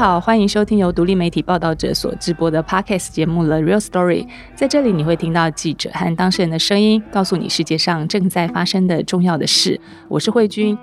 [0.00, 4.24] 好，欢迎收听由独立媒体报道者所制播的 Podcast 节目《The Real Story》。
[4.54, 9.78] 在这里，你会听到记者和当事人的声音，告诉你世界上正在发生的重要的事。
[10.08, 10.78] 我是慧君。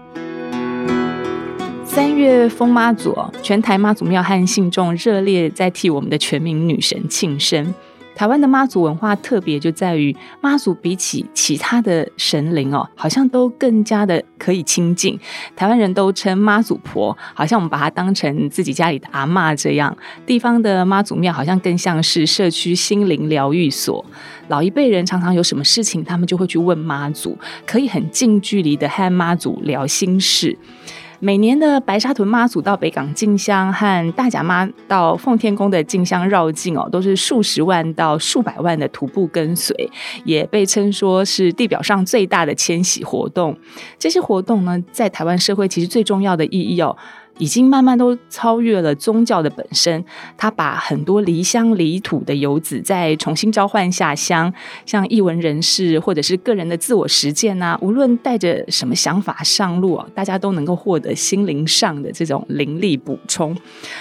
[1.84, 7.74] 三月风妈祖，全台妈祖庙和信众热烈在替我们的全民女神庆生。
[8.18, 15.20] 台湾的妈祖文化特别就在于，妈祖比起其他的神灵哦，好像都更加的可以亲近。
[15.56, 19.96] 台湾人都称妈祖婆，好像我们把她当成自己家里的阿嬷这样。
[20.26, 24.04] 地方的妈祖庙好像更像是社区心灵疗愈所。
[24.48, 30.58] 老一辈人常常有什么事情，他们就会去问妈祖，可以很近距离的和妈祖聊心事。
[31.20, 39.90] 每年的白沙屯妈祖到北港进香和大甲妈到奉天宫的进香绕境哦，都是数十万到数百万的徒步跟随，
[40.24, 43.58] 也被称说是地表上最大的迁徙活动。
[43.98, 46.96] 这些活动呢，在台湾社会其实最重要的意义哦。
[47.38, 50.04] 已经慢慢都超越了宗教的本身，
[50.38, 54.54] 他把很多离乡离土的游子再重新召唤下乡，
[54.86, 63.56] 像艺文人士或者是个人的自我实践啊，无论带着什么想法上路啊，大家都能够获得心灵上的这种灵力补充。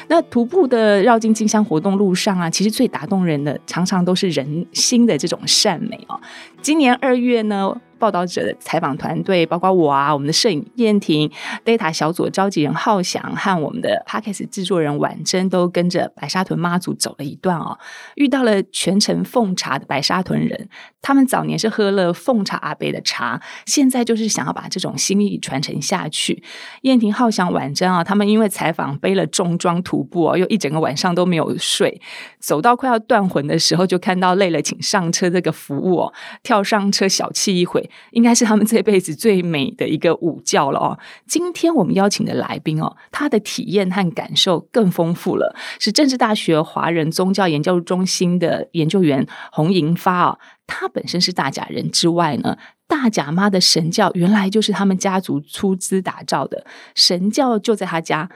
[0.09, 6.21] 那徒步的绕境进香活动路上啊，其实最打动人的，常常都是人心的这种善美哦。
[6.63, 11.31] 今年二月呢，报道者的采访团队，包括我啊，我们的摄影燕婷
[11.65, 17.79] ，Data 小组召集人浩翔和我们的 Podcast 制作人婉珍，都跟着白沙屯妈祖走了一段哦，
[18.17, 20.69] 遇到了全程奉茶的白沙屯人，
[21.01, 26.43] 他们早年是喝了奉茶阿伯的茶，现在就是想要把这种心意传承下去。
[26.83, 32.01] 燕婷、浩翔、婉珍啊，他们因为采访背了重装徒步哦，又一整个晚上都没有睡，
[32.39, 36.13] 走到快要断魂的时候，就看到累了请上车这个服务哦，
[36.43, 37.86] 跳上车小憩一会。
[38.11, 40.99] 应该是他们这辈子最美的一个午觉了哦。
[41.27, 50.39] 今天我们邀请的来宾哦，他的体验和感受更丰富了，是政治大学华人宗教研究中心的研究员洪银发哦。
[50.67, 52.57] 他本身是大甲人之外呢，
[52.89, 58.29] 大甲妈的神教原来就是他们家族出资打造的，神教就在他家。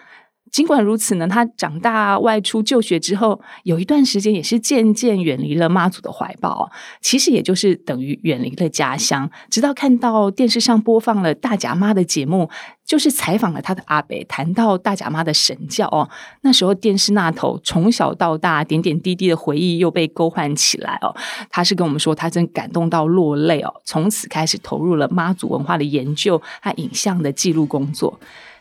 [0.51, 9.31] 尽管如此呢，他长大外出就学之后，有一段时间也是渐渐远离了妈祖的怀抱，其实也就是等于远离了家乡。
[9.49, 12.51] 直到看到电视上播放了大甲妈的节目，
[12.85, 16.09] 就是采访了他的阿伯，谈到大甲妈的神教哦。
[16.43, 21.15] 那时候电视那头从小到大点点滴滴的回忆又被勾唤起来哦。
[21.49, 28.19] 他是跟我们说，他真感动到落泪哦，从此开始投入了妈祖文化的研究和影像的记录工作。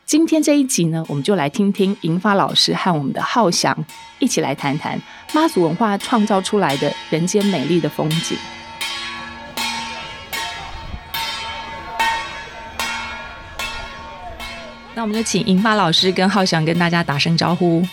[0.09, 3.85] 今天这一集呢，我们就来听听银发老师和我们的浩翔
[4.17, 4.99] 一起来谈谈
[5.35, 8.35] 妈祖文化创造出来的人间美丽的风景。
[14.95, 17.85] 那我们就请银发老师跟浩翔跟大家打声招呼。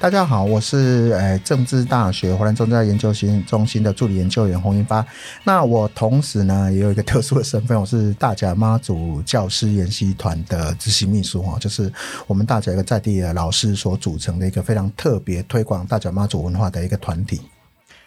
[0.00, 3.10] 大家好，我是呃政治大学华南宗教研究
[3.46, 5.06] 中心的助理研究员洪英发。
[5.44, 11.90] 那我同时呢也有一个特殊的身份，我是大甲妈祖教师研习团的执行秘书哈，就是
[12.26, 17.40] 我们大甲一个在地的老师所组成的一个非常特别推广大甲妈祖文化的一个团体。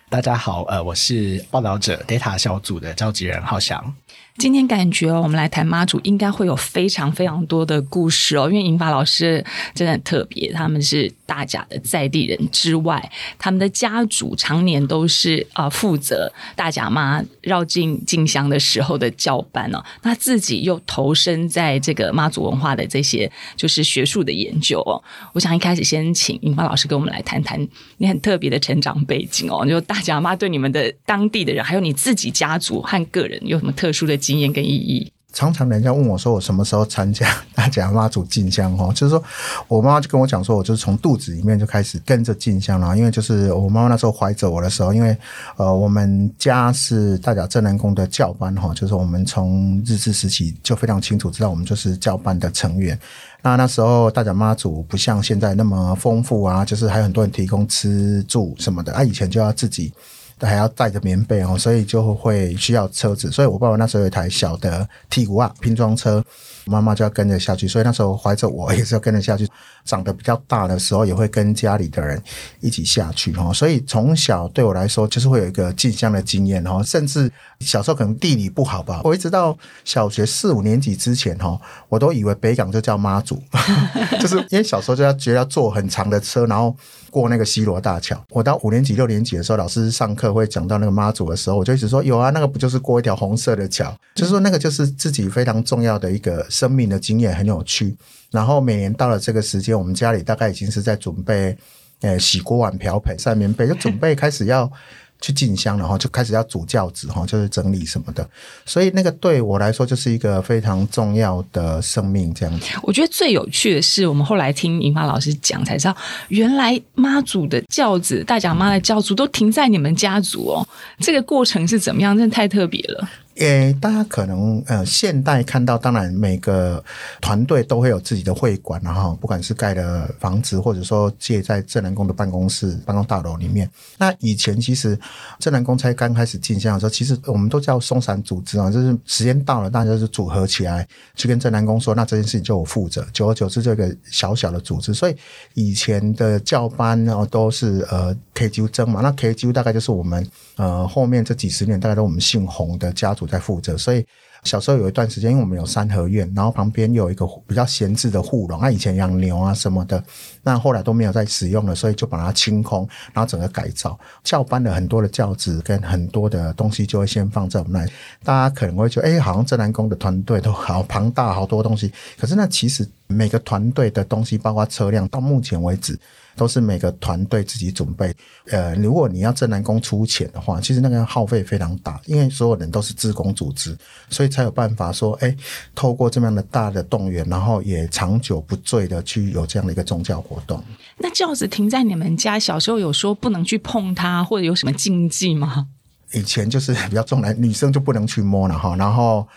[0.10, 3.94] 大家好，呃，我是报道者 Data 小组的召集人浩翔。
[4.38, 8.48] 今天感觉哦，我们来谈妈祖，应该会有非常非常多的故事哦。
[8.48, 9.44] 因为银发老师
[9.74, 19.84] 真的很特别，他们是大甲的在地人之外，他们的家族常年都是啊、负责大甲妈绕境进香的时候的教班哦。
[20.04, 25.02] 那自己又投身在这个妈祖文化的这些就是学术的研究哦。
[25.34, 27.60] 我想一开始先请银发老师跟我们来谈谈
[27.98, 35.10] 你很特别的成长背景哦，就大甲妈对你们的当地的人，还有你自己家族和个人有什么特殊的经验跟意义。
[35.34, 38.76] 常常人家问我说，我什么时候参加大甲妈祖进香？
[38.76, 39.24] 哈，就是说
[39.68, 42.98] 我妈妈就跟我讲说，我就是从肚子里面就开始跟着进香了。
[42.98, 45.16] 因为就是我妈妈那时候怀着我的时候，因为
[45.56, 52.98] 呃，我们家是大甲镇南宫的教班哈，就是我们从日治时期就非常清楚知道我们就是教班的成员。
[53.44, 59.94] 那那时候大甲妈祖不像现在那么丰富啊，就是还有很多人提供吃住什么的啊，以前就要自己。
[60.42, 63.32] 还要带着棉被哦，所以就会需要车子。
[63.32, 66.24] 所以我爸爸那时候有一台小的 T 五啊拼装车，
[66.66, 67.68] 妈妈就要跟着下去。
[67.68, 69.48] 所以那时候怀着我也是要跟着下去。
[69.86, 72.22] 长得比较大的时候，也会跟家里的人
[72.60, 73.54] 一起下去哦。
[73.54, 76.84] 所以从小对我来说，就是会有一个进香的经验哦。
[76.84, 77.32] 甚至
[77.62, 81.58] 小时候可能地理不好吧，我一直到小学四五年级之前哈，
[81.88, 83.42] 我都以为北港就叫妈祖，
[84.20, 86.76] 就是因为小时候就要觉得要坐很长的车，然后。
[87.20, 88.16] 过那个西罗大桥。
[88.30, 93.96] 我到五年级、六年级的时候，老师上课会讲到那个妈祖的时候，我就一直说有啊，那个不就是过一条红色的桥？
[94.14, 97.96] 就是说那个就是自己非常重要的一个生命的经验，很有趣。
[98.30, 101.58] 然后每年到了这个时间，我们家里大概已经是在准备，
[102.02, 104.72] 诶，洗锅碗瓢盆、晒棉被，就准备开始要。
[105.20, 108.28] 去进香，然后就开始要煮轿子哈，就是整理什么的，
[108.66, 112.68] 所以那个对我来说就是一个非常重要的生命这样子。
[112.84, 115.98] 我觉得最有趣的是，我们后来听银发老师讲才知道，
[116.30, 120.68] 原来妈祖的轿子、大甲妈的轿子都停在你们家族哦，
[121.00, 122.18] 这个过程是怎么样？
[122.18, 123.10] 真的太特别了。
[123.40, 126.84] 诶，大家可能呃，现代看到，当然每个
[127.22, 133.70] 团队都会有自己的会馆，然后不管是盖的房子，或者说借在镇澜宫的办公室、办公大楼里面。
[133.98, 135.00] 那以前其实
[135.40, 143.06] 镇澜宫才刚开始进香的时候，其实我们都叫松散组织啊，就是时间到了，大家就组合起来去跟镇澜宫说，那这件事情就我负责。
[143.14, 145.16] 久而久之，这个小小的组织，所以
[145.54, 154.06] 以前的教班呢都是呃 KGU 争嘛，那 KGU 大概就是我们呃后面这几十年大概都我们姓洪的家族在负责，所以
[154.44, 160.02] 小时候有一段时间，因为我们有三合院，然后旁边有一个比较闲置的护笼，那以前养牛啊什么的，
[160.44, 164.00] 那后来都没有再使用了，所以就把它清空，然后整个改造。
[164.24, 167.92] 轿班的很多的轿子跟很多的东西就会先放在我们那，
[168.24, 171.92] 大家可能会觉得，哎，好像正南宫的团队都好庞大，好多东西。
[172.18, 176.00] 可是那其实每个团队的东西，包括车辆，到目前为止。
[176.38, 178.16] 都是每个团队自己准备。
[178.50, 183.76] 呃，如果你要正南宫出钱的话，其实那个耗费非常大，因为所有人都是自工组织，
[184.10, 185.36] 所以才有办法说，哎，
[185.76, 190.64] 透过这么样的大的动员，然后也长久不坠的去有这样的一个宗教活动。
[190.98, 195.68] 那轿子停在你们家，小时候有说不能去碰它，或者有什么禁忌吗？
[196.14, 199.28] 以前就是比较重男，女生就不能去摸了哈，然后。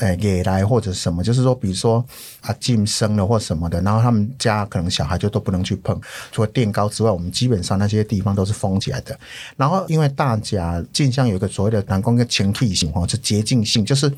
[0.00, 2.04] 呃，也来或者什么，就是说，比如说
[2.42, 5.98] 啊，晋升了或什么的，然后他们家可能小孩就都不能去碰。
[6.30, 9.18] 除了垫高之外，我们基本上那些地方都是封起来的。
[9.56, 14.12] 然后，因为大家进香有一个所谓的南宫跟前提性哦，是洁净性，就是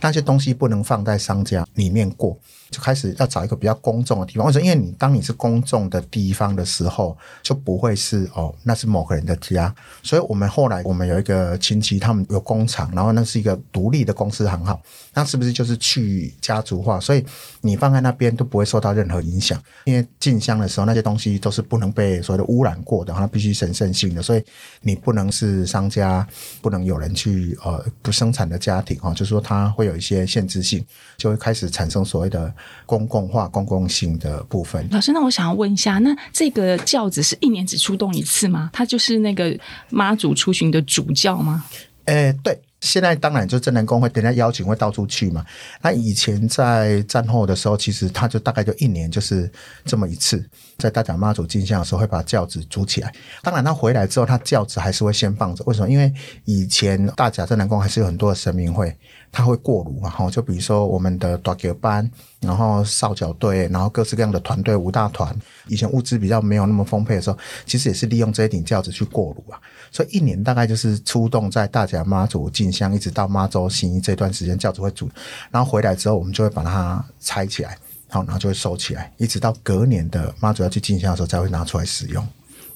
[0.00, 2.38] 那些东西不能放在商家里面过。
[2.70, 4.64] 就开始要找一个比较公众的地方，为什么？
[4.64, 9.72] 因为你当你是公众的地方的时候，就不会是哦，那是某个人的家。
[10.02, 14.82] 所以我们后来我们有一个亲戚，他们有工厂，然后那是一个独立的公司行号，
[15.14, 16.98] 那是不是就是去家族化？
[16.98, 17.24] 所以
[17.60, 24.44] 你放在那边都不会受到任何影响，因为进香的时候那些东西都是不能被所谓的污染过的，它必须神圣性的，所以
[24.80, 26.26] 你不能是商家，
[26.60, 30.84] 不能有人去呃不生产的家庭啊，就是说它会有一些限制性，
[31.16, 32.52] 就会开始产生所谓的。
[32.84, 34.86] 公共化、公共性的部分。
[34.90, 38.70] 老师，那我想要问一下，那这个轿子是一年只出动一次吗？
[38.72, 39.58] 它就是那个
[39.90, 41.64] 妈祖出巡的主轿吗？
[42.06, 42.60] 诶、欸，对。
[42.82, 45.44] 现在当然就正南工会等下邀请会到处去嘛。
[45.80, 49.50] 那以前在战后的时候，其实他就大概就一年就是
[49.86, 50.46] 这么一次，
[50.78, 53.12] 在大甲妈祖进香的时候会把轿子煮起来。
[53.42, 55.64] 当然他回来之后，他轿子还是会先放着。
[55.66, 55.88] 为什么？
[55.88, 56.12] 因为
[56.44, 58.94] 以前大甲镇南宫还是有很多的神明会，
[59.32, 60.10] 他会过炉嘛。
[60.10, 62.08] 哈，就比如说我们的大轿班，
[62.40, 65.34] 然后少角队，然后各式各样的团队五大团。
[65.68, 69.58] 以前物资比较没有那么丰沛的时候，其实也是利用这一顶轿子去过炉啊。
[69.90, 75.08] 所以一年大概就是出动在大甲妈祖进香，一直到妈祖行这段时间，轿子会煮，
[75.50, 82.26] 然后回来之后，我们就会把它拆起来，好，然后就会收起来，一直到隔年的妈祖要去进香的时候，才会拿出来使用。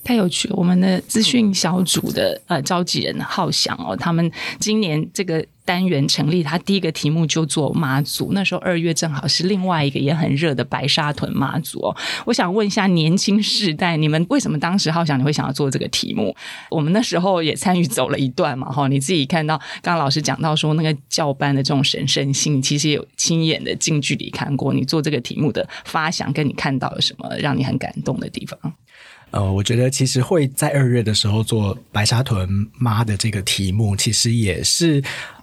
[0.03, 0.57] 太有趣了！
[0.57, 8.33] 我们的资讯小组的呃召集人浩翔哦，他们今年这个单元成立，他第一个题目就做妈祖。
[8.33, 11.97] 那时候二月正好是另外一个也很热的白沙屯妈祖哦。
[12.27, 16.35] 我想问一下年轻世代，你们为什么当时浩翔你会想要做这个题目？
[16.71, 24.75] 我们那时候也参与走了一段嘛，哈，你自己看到刚刚老师讲到说那个教班的这种神圣性，其实有亲眼的近距离看过。
[24.75, 28.59] 你做这个题目的发想，跟你看到了什么让你很感动的地方？
[29.31, 35.01] 呃，我觉得其实会在二月的时候做白沙屯妈的这个题目，其实也是。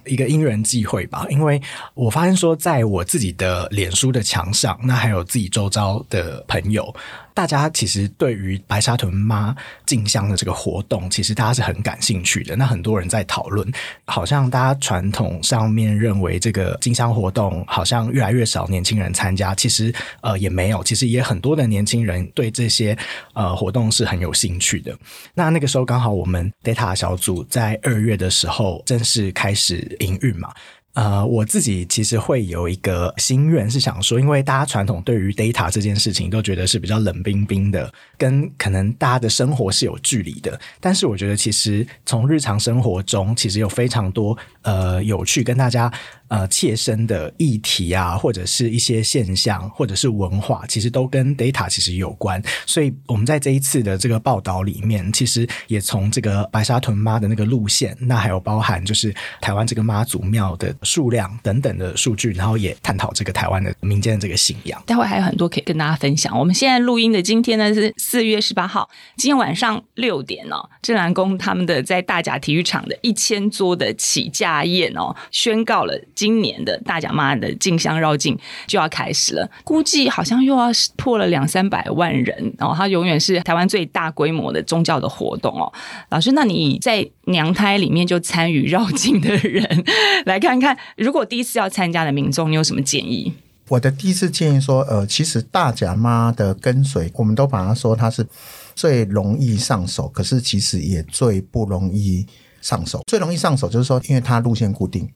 [0.08, 1.60] 一个因缘际会吧，因为
[1.94, 6.94] 我发现说，在我自己的脸书的墙上，那还有自己周遭的朋友，
[7.34, 9.54] 大家其实对于白沙屯妈
[9.86, 12.56] 进香的这个活动，其实大家是很感兴趣的。
[12.56, 13.70] 那很多人在讨论，
[14.06, 22.96] 好像大家传统上面认为这个进香活动好像越来越少年轻人参加，其实呃也没有，其实也很多的年轻人对这些
[23.34, 24.96] 呃活动是很有兴趣的。
[25.34, 29.96] 那那个时候刚好我们 Data 小组在二月的时候正式开始。
[30.00, 30.52] 营运嘛，
[30.94, 40.58] 呃，我自己其实会有一个心愿，是想说，因为大家传统对于 data 这件事情都觉得是比较冷冰冰的，跟可能大家的生活是有距离的。
[40.80, 45.92] 但是我觉得，其实从日常生活中，其实有非常多呃有趣跟大家
[46.28, 52.42] 呃切身的议题啊，或者是一些现象，或者是文化，其实都跟 data 其实有关。
[52.66, 64.82] 所以我们在这一次的这个报道里面，其实也从这个白沙屯妈的那个路线，那还有包含就是台湾这个妈祖庙的数量等等的数据，然后也探讨这个台湾的民间的这个信仰。
[64.86, 66.38] 待会还有很多可以跟大家分享。
[66.38, 85.72] 我们现在录音的今天呢是四月十八号，今天晚上六点哦，镇澜宫他们的在大甲体育场的一千桌的起驾宴哦，宣告了今年的大甲妈的进香绕境就要开始了，估计好像又要破了两三百万人哦，它永远是台湾最大规模的宗教的活动哦。
[86.08, 89.84] 老师，那你在娘胎里面就参与绕境的人，
[90.26, 93.32] 来看看，如果第一次要参加的民众，你有什么建议？
[93.68, 98.26] 我的第一次建议说，呃，其实大甲妈的跟随，我们都把它说它是
[98.74, 102.26] 最容易上手，可是其实也最不容易
[102.60, 103.04] 上手。
[103.06, 105.08] 最容易上手就是说，因为它路线固定，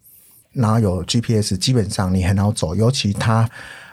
[0.52, 2.74] 然后有 GPS，基本上你很好走。
[2.74, 3.48] 尤其它，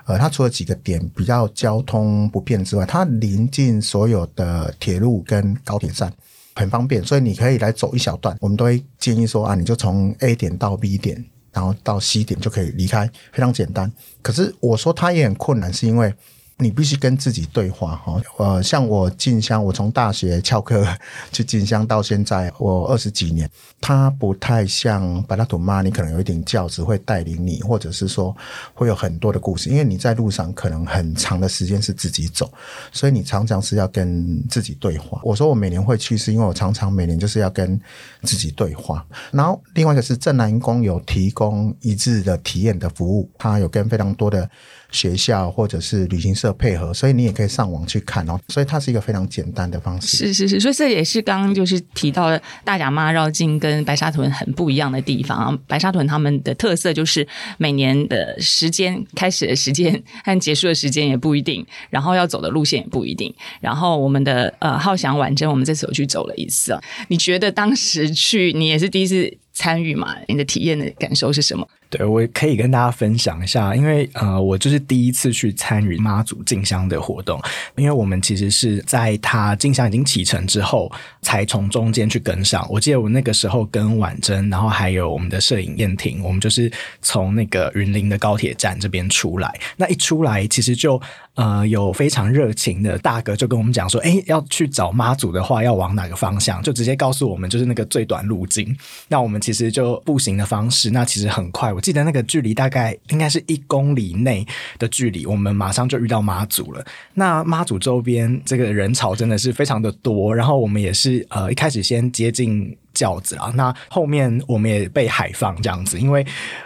[0.06, 6.12] 呃，它除了几个点比较交通不便之外，它临近所有的铁路跟高铁站，
[6.56, 8.38] 很方便，所以你可以来走一小段。
[8.40, 11.26] 我们都会建议说啊，你就从 A 点到 B 点。
[11.52, 13.92] 然后到 C 点就可以离开，非常简单。
[14.22, 16.14] 可是我说它也很困难，是因为。
[16.62, 20.86] 你必须跟自己对话哈，呃，像我进香，我从大学翘课
[21.32, 23.50] 去进香到现在，我二十几年，
[23.80, 28.36] 它不太像白沙屯妈，你可能有一顶轿子会带领你，或者是说
[28.74, 32.52] 会有很多的故事，因为你在路上可能很长的时间是自己走，
[32.92, 35.22] 所以你常常是要跟自己对话。
[35.24, 37.80] 我说我每年会去，是因为我常常每年就是要跟
[38.24, 39.06] 自己对话。
[39.32, 44.50] 然后另外一个是镇南宫有提供一日的体验的服务，它有跟非常多的。
[44.92, 48.40] 学校或者是旅行社配合，所以你也可以上网去看哦。
[48.50, 50.18] 所以它是一个非常简单的方式。
[50.18, 55.60] 是是是，所以这也是刚刚就是提到的大甲妈绕境跟白沙屯很不一样的地方啊。
[55.68, 57.28] 白沙屯他们的特色就是
[57.58, 63.34] 每年的时间开始的时间和结束的时间也不一定，然后要走的路线也不一定。
[63.60, 66.82] 然后我们的呃浩翔婉珍，我们这次有去走了一次啊。
[67.10, 70.16] 你觉得当时去你也是第一次参与嘛？
[70.30, 71.68] 你的体验的感受是什么？
[71.90, 77.42] 对，我可以跟大家分享一下，因为呃，我就是第一次去参与妈祖进香的活动，
[77.76, 80.90] 因为我们其实是在他进香已经启程之后，
[81.22, 82.66] 才从中间去跟上。
[82.70, 91.02] 我记得我那个时候跟婉珍，然后还有我们的摄影燕婷，我们就是从那个云林的高铁站这边出来，那一出来其实就。
[91.36, 96.62] 呃，有非常热情的大哥就跟我们讲说，哎，要去找妈祖的话，要往哪个方向？
[96.62, 98.76] 就直接告诉我们，就是那个最短路径。
[99.08, 101.74] 那我们其实就步行的方式，那其实很快。
[101.74, 104.46] 我记得那个距离大概应该是一公里内
[104.78, 106.86] 的距离，我们马上就遇到妈祖了。
[107.16, 112.78] 那妈祖周边这个人潮真的是非常的多，然后我们也是呃一开始先接近。
[112.94, 116.26] 轿子啊，那后面我们也被海放这样子，因为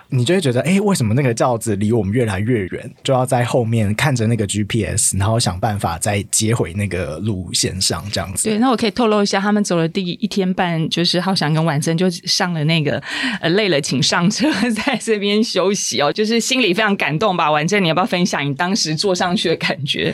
[0.10, 2.92] 你就会觉得，哎，为什么那个轿子离我们越来越远？
[3.04, 8.50] 就要在后面看着那个 GPS，然后想办法再接回那个路线上这样子。
[8.50, 13.02] 对，那我可以透露一下，他们走了第一天半，就是浩翔跟婉珍就上了那个，
[13.42, 14.50] 呃，累了请上车，
[14.86, 17.52] 在这边休息哦，就是心里非常感动吧。
[17.52, 20.14] 婉珍，你要不要分享你当时坐上去的感觉？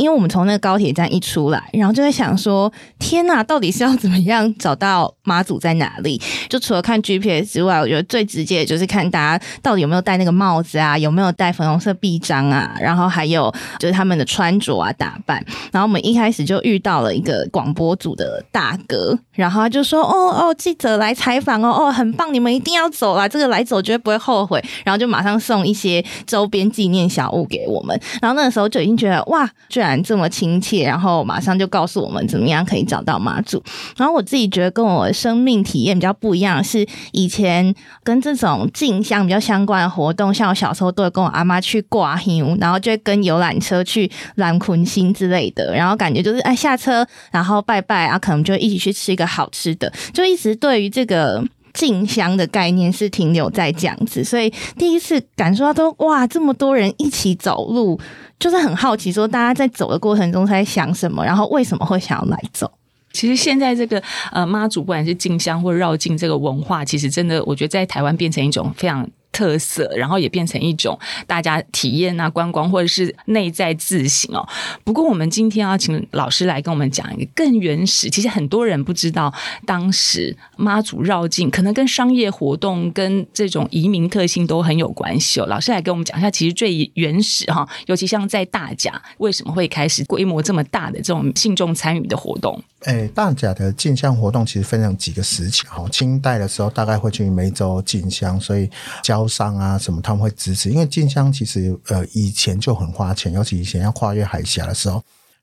[0.00, 6.20] 因为我们从那个高铁站一出来，然后就在想说：天呐，到底是要怎么样找到妈祖在哪里？
[6.48, 15.44] 就除了看 GPS 之外，我觉得最直接的就是看大家到底有没有戴那个帽子啊，有没有戴粉红色臂章啊，然后还有就是他们的穿着啊、打扮。
[15.70, 24.62] 然后我们一开始就遇到了一个广播组的大哥，然后他就说：哦哦，记者来采访哦，哦，很棒，你们一定要走啦，这个来走绝对不会后悔。
[24.84, 27.98] 然后就马上送一些周边纪念小物给我们。
[28.20, 29.48] 然后那个时候就已经觉得哇！
[29.68, 33.62] 居然这么亲切，然后马上就告诉我们怎么样可以找到妈祖。
[33.96, 58.00] 然后我自己觉得跟我生命体验比较不一样，是以前跟这种镜像比较相关的活动，像我小时候都会跟我阿妈去挂香，然后就跟游览车去兰坤星之类的，然后感觉就是哎下车，然后拜拜啊，可能就一起去吃一个好吃的，就一直对于这个进香的概念是停留在这样子，所以第一次感受到都哇，这么多人一起走路。
[58.38, 62.70] 就是很好奇，说大家在走的过程中在想什么，然后为什么会想要来走？
[63.12, 69.06] 其实现在这个呃妈祖，不管是进香或绕境这个文化，其实真的我觉得在台湾变成一种非常。
[69.32, 74.46] 特色，然后也变成一种大家体验啊、观光或者是内在自省哦。
[74.84, 78.10] 不过，我们今天要请老师来跟我们讲一个更原始。
[78.10, 79.32] 其实很多人不知道，
[79.64, 85.46] 当时妈祖绕境可能跟商业活动、跟这种移民特性都很有关系哦。
[85.46, 92.62] 老师来跟我们讲一下，其实最原始哈，尤其像在大甲，为什么会开始规模这么大的这种信众参与的活动？
[92.84, 95.86] 哎，大甲的进香活动其实分成几个时期哈。
[95.90, 98.70] 清代的时候，大概会去梅州进香，所以
[99.02, 105.02] 交商啊什么他们会支持，因为进香其实呃以前就很花钱，尤其以前要跨越海峡的时候。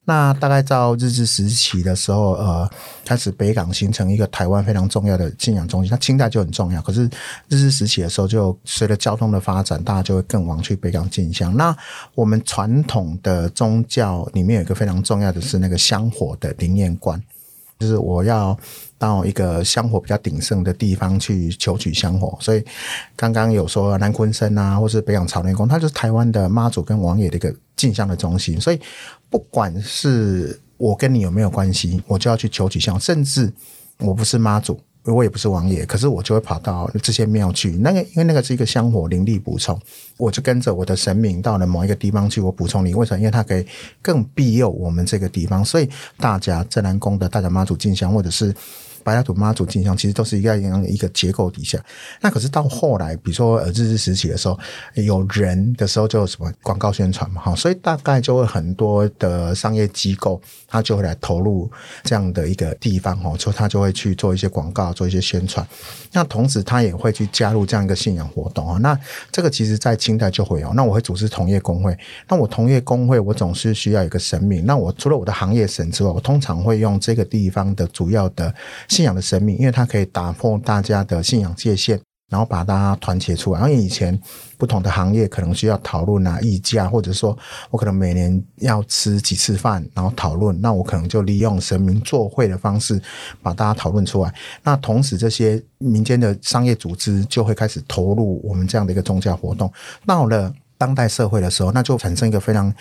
[0.10, 2.70] 那大概到日治时期的时候，呃，
[3.04, 5.92] 开始北港形成一个台湾非常重要的信仰中心。
[5.92, 7.04] 它清代就很重要，可是
[7.50, 11.54] 日治时期的时候，就随着交通的发展，大家就会更往去北港进香。
[11.58, 11.76] 那
[12.16, 17.22] 我们传统的宗教里面有一个非常重要的是那个香火的灵验观，
[17.80, 18.58] 就是我要
[18.98, 22.38] 到一个香火比较鼎盛的地方去求取香火。
[22.42, 22.64] 所以
[23.16, 28.60] 刚刚有说南鲲鯓啊，或是北港朝天宫，它就是台湾的妈祖跟王爷的一个进香的中心。
[28.60, 28.80] 所以
[29.30, 33.00] 不管是我跟你有没有关系，我就要去求取香。
[33.00, 33.54] 甚至
[34.00, 34.80] 我不是妈祖，
[35.14, 37.72] 我也不是王爷，可是我就会跑到这些庙去。
[37.72, 39.80] 那个因为那个是一个香火灵力补充，
[40.18, 42.94] 我就跟着我的神明到了某一个地方去，我补充你。
[42.94, 43.20] 为什么？
[43.20, 43.66] 因为它可以
[44.02, 45.64] 更庇佑我们这个地方。
[45.64, 48.54] 所以大家镇南宫的大家妈祖进香，或者是。
[49.08, 51.82] 白沙屯妈祖进香其实都是一个一样一个结构底下，
[52.20, 54.60] 那可是到后来，比如说呃日治时期的时候，
[54.96, 61.72] 有人的时候就有什么广告宣传嘛，哈，所以大概就会很多的商业机构，他就会来投入
[62.04, 65.66] 这样的一个地方，哈，所以他就会去做一些广告，做一些宣传。
[66.12, 68.78] 那同时他也会去加入这样一个信仰活动啊。
[68.80, 69.00] 那
[69.32, 70.74] 这个其实在清代就会有。
[70.74, 71.98] 那我会组织同业公会，
[72.28, 74.66] 那我同业公会我总是需要一个神明。
[74.66, 78.54] 那我除了我的行业神之外，我通常会用这个地方的主要的。
[78.98, 82.02] 信仰的神明，因为它可以打破大家的信仰界限，
[82.32, 83.60] 然后把大家团结出来。
[83.60, 84.20] 因为以前
[84.58, 87.38] 不同的行业可能需要讨论啊、议价，或者说
[87.70, 90.60] 我可能每年要吃几次饭，然后讨论。
[90.62, 93.00] 那我可能就利用神明作会的方式
[93.44, 94.34] 把大家讨论出来。
[94.64, 99.72] 那同时，这些民间的商业组织就会开始投入我们这样的一个宗教活动。
[100.08, 102.74] 到了当代社会的时候，那就产生一个非常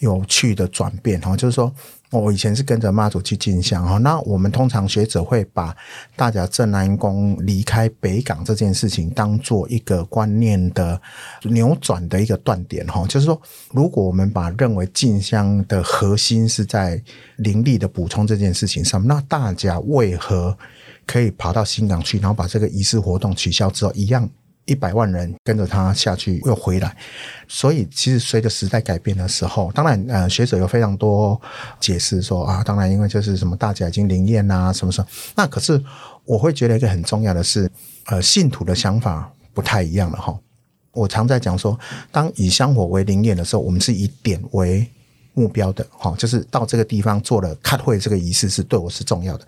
[0.00, 1.72] 有趣的转变哈，就是说。
[2.10, 5.76] 我以前是跟着妈祖去进香哈，那我们通常学者会把
[6.16, 11.00] 大甲镇南宫离开北港这件事情当做一个观念的
[11.44, 13.40] 扭转的一个断点哈，就是说，
[13.70, 17.00] 如果我们把认为进香的核心是在
[17.36, 20.56] 灵力的补充这件事情上，那大甲为何
[21.06, 24.28] 可以跑到新港去，然后把这个仪式活动取消之后一样？
[24.70, 26.96] 一百万人跟着他下去又回来，
[27.48, 31.38] 所以其实随着时代改变的时候，当然呃学者有非常多
[31.80, 35.82] 解释说啊，当然因为就是什么大甲已经灵验啊什么什么，那可是
[36.24, 37.68] 我会觉得一个很重要的是，
[38.04, 40.38] 呃信徒的想法不太一样了哈。
[40.92, 41.76] 我常在讲说，
[42.12, 44.88] 当以香火为灵验的时候，我们是以点为
[45.34, 49.44] 目标的哈，就是到这个地方做了开会这个仪式是对我是重要的。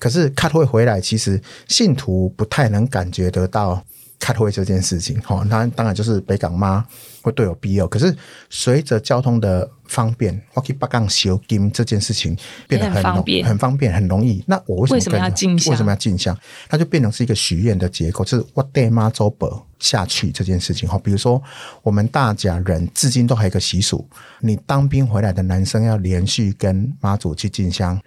[0.00, 3.80] 可是开会回来，其实信徒不太能感觉得到。
[4.24, 6.82] 开会这件事情，哈，那当然就是北港妈
[7.20, 7.86] 会对我庇佑。
[7.86, 8.16] 可是
[8.48, 12.34] 随着交通的方便，我去北港修金这件事情
[12.66, 14.42] 变得很方便，很方便，很容易。
[14.46, 15.70] 那我为什么要进香？
[15.70, 16.34] 为什么要进香？
[16.70, 20.88] 它就变成是一个许愿的结构，就是我带妈祖婆下去这件事情。
[20.88, 21.42] 哈，比如说
[21.82, 24.08] 我们大甲人至今都还有一个习俗，
[24.40, 28.00] 你当兵回来的男生要连续跟妈祖去进香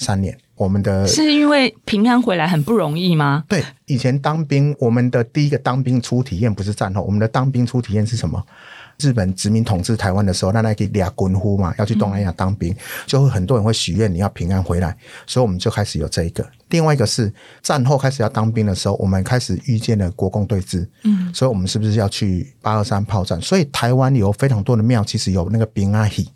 [0.00, 0.36] 三年。
[0.56, 3.44] 我们的是因为平安回来很不容易吗？
[3.48, 8.44] 对，以前当兵，我们的第一个当兵初体验不是战后，我们的当兵初体验是什么？
[8.98, 14.94] 日本殖民统治台湾的时候，那那个俩滚呼嘛，要去东南亚当兵，嗯、就会很多人会许愿你要平安回来，
[15.26, 16.46] 所以我们就开始有这一个。
[16.68, 17.32] 另外一个是
[17.62, 23.40] 战后开始要当兵的时候，我们开始遇见了国共对峙，嗯，所以我们是不是要去八二三炮战？
[23.40, 26.28] 所以台湾有非常多的庙，其实有那个平安戏。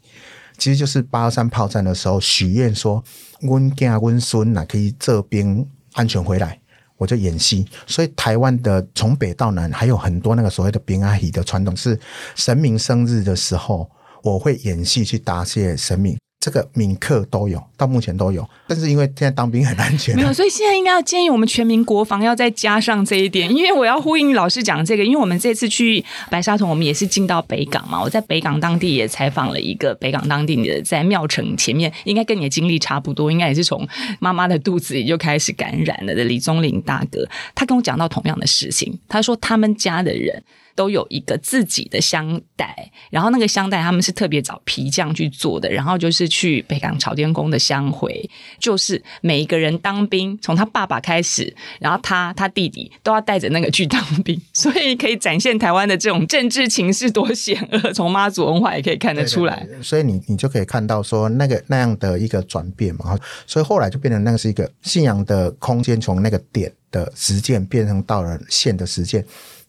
[0.57, 3.03] 其实就是八二三炮战的时候许愿说，
[3.43, 6.61] 温家温孙呐可以这边安全回来，
[6.97, 7.67] 我就演戏。
[7.87, 11.99] 所以台湾的从北到南还有很多那个所谓的平安戏的传统，是
[12.35, 13.91] 神明生日的时候，
[14.23, 16.17] 我会演戏去答谢神明。
[16.45, 40.43] 这个铭刻都有，到目前都有，但是因为现在当兵很安全，没有，所以现在应该要建议我们全民国防要再加上这一点，因为我要呼应老师讲这个，因为我们这次去白沙屯，我们也是进到北港嘛，我在北港当地也采访了一个北港当地的，在庙城前面，应该跟你的经历差不多，应该也是从妈妈的肚子里就开始感染了的李宗林大哥，他跟我讲到同样的事情，他说他们家的人。
[40.75, 59.67] 都有一个自己的香袋，然后那个香袋他们是特别找皮匠去做的，然后就是去北港朝天宫的香灰，就是每一个人当兵，从他爸爸开始，然后他他弟弟都要带着那个去当兵， 所以可以展现台湾的这种政治情势多险恶，从妈祖文化也可以看得出来。
[59.83, 69.25] 所以你你就可以看到说那个那样的一个转变嘛，所以后来就变成那个是一个信仰的空间，从那个点的实践变成到了线的实践。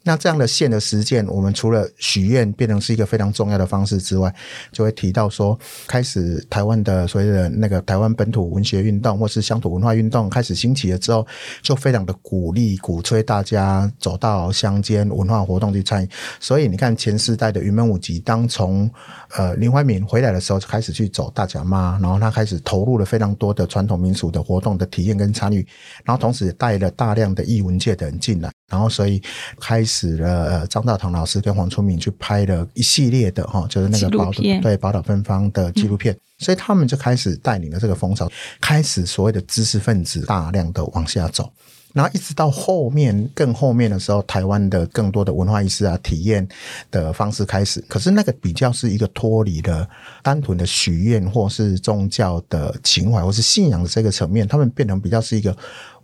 [0.06, 4.34] 那这样的线的实践，我们除了许愿变成是一个非常重要的方式之外，
[4.72, 11.26] 就会提到说，开始台湾的所谓的那个台湾本土文学运动，或是乡土文化运动开始兴起了之后，
[11.64, 16.10] 就非常的鼓励、鼓吹大家走到乡间文化活动去参与。
[16.40, 18.88] 所以你看前世代的云门舞集，当从
[19.36, 25.66] 呃林怀民回来的时候，就开始去走大甲妈，然后他开始投入了非常多的传统民俗的活动的体验跟参与，
[26.04, 28.52] 然后同时也带了大量的艺文界的人进来。
[28.68, 29.22] 然后，所以
[29.60, 30.46] 开始了。
[30.46, 38.30] 呃，张大同老师跟黄春明去拍了一系列的哈，就是那个宝岛对宝岛芬芳的纪录片，嗯，所以他们就开始带领了这个风潮，
[38.60, 41.52] 开始所谓的知识分子大量的往下走。
[41.94, 46.46] 然后一直到后面更后面的时候，台湾的更多的文化意识啊、体验
[46.92, 49.88] 的方式开始，可是那个比较是一个脱离了
[50.22, 55.56] 单纯的许愿或是宗教的情怀或是信仰的这个层面，他们变成比较是一个。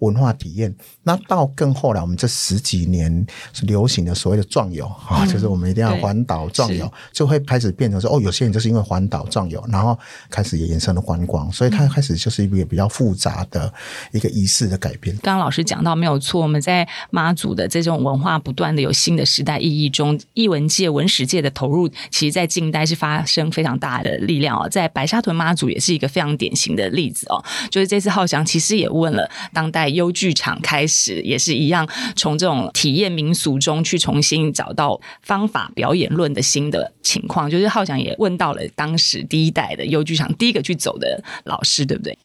[0.01, 9.97] 文化体验，那到更后来，我们这十几年是流行的所谓的壮游啊，就是我们一定要环岛壮游，就会开始变成说，哦，有些人就是因为环岛壮游，然后
[10.29, 13.71] 开始也延伸了观光，所以它开始就是一个比较复杂的
[14.11, 15.15] 一个仪式的改变。
[15.17, 24.67] 刚刚老师讲到没有错，我们在妈祖的这种文化不断的有新的时代意义中，艺文界、文史界的投入，其实在近代是发生非常大的力量哦。
[24.67, 29.90] 在白沙屯妈祖也是一个非常典型的例子哦，就是这次浩翔其实也问了当代。
[29.91, 42.17] 优剧场开始也是一样，从这种体验民俗中去重新找到方法表演论的新的情况，就是浩翔也问到了当时第一代的优剧场第一个去走的老师，对不对？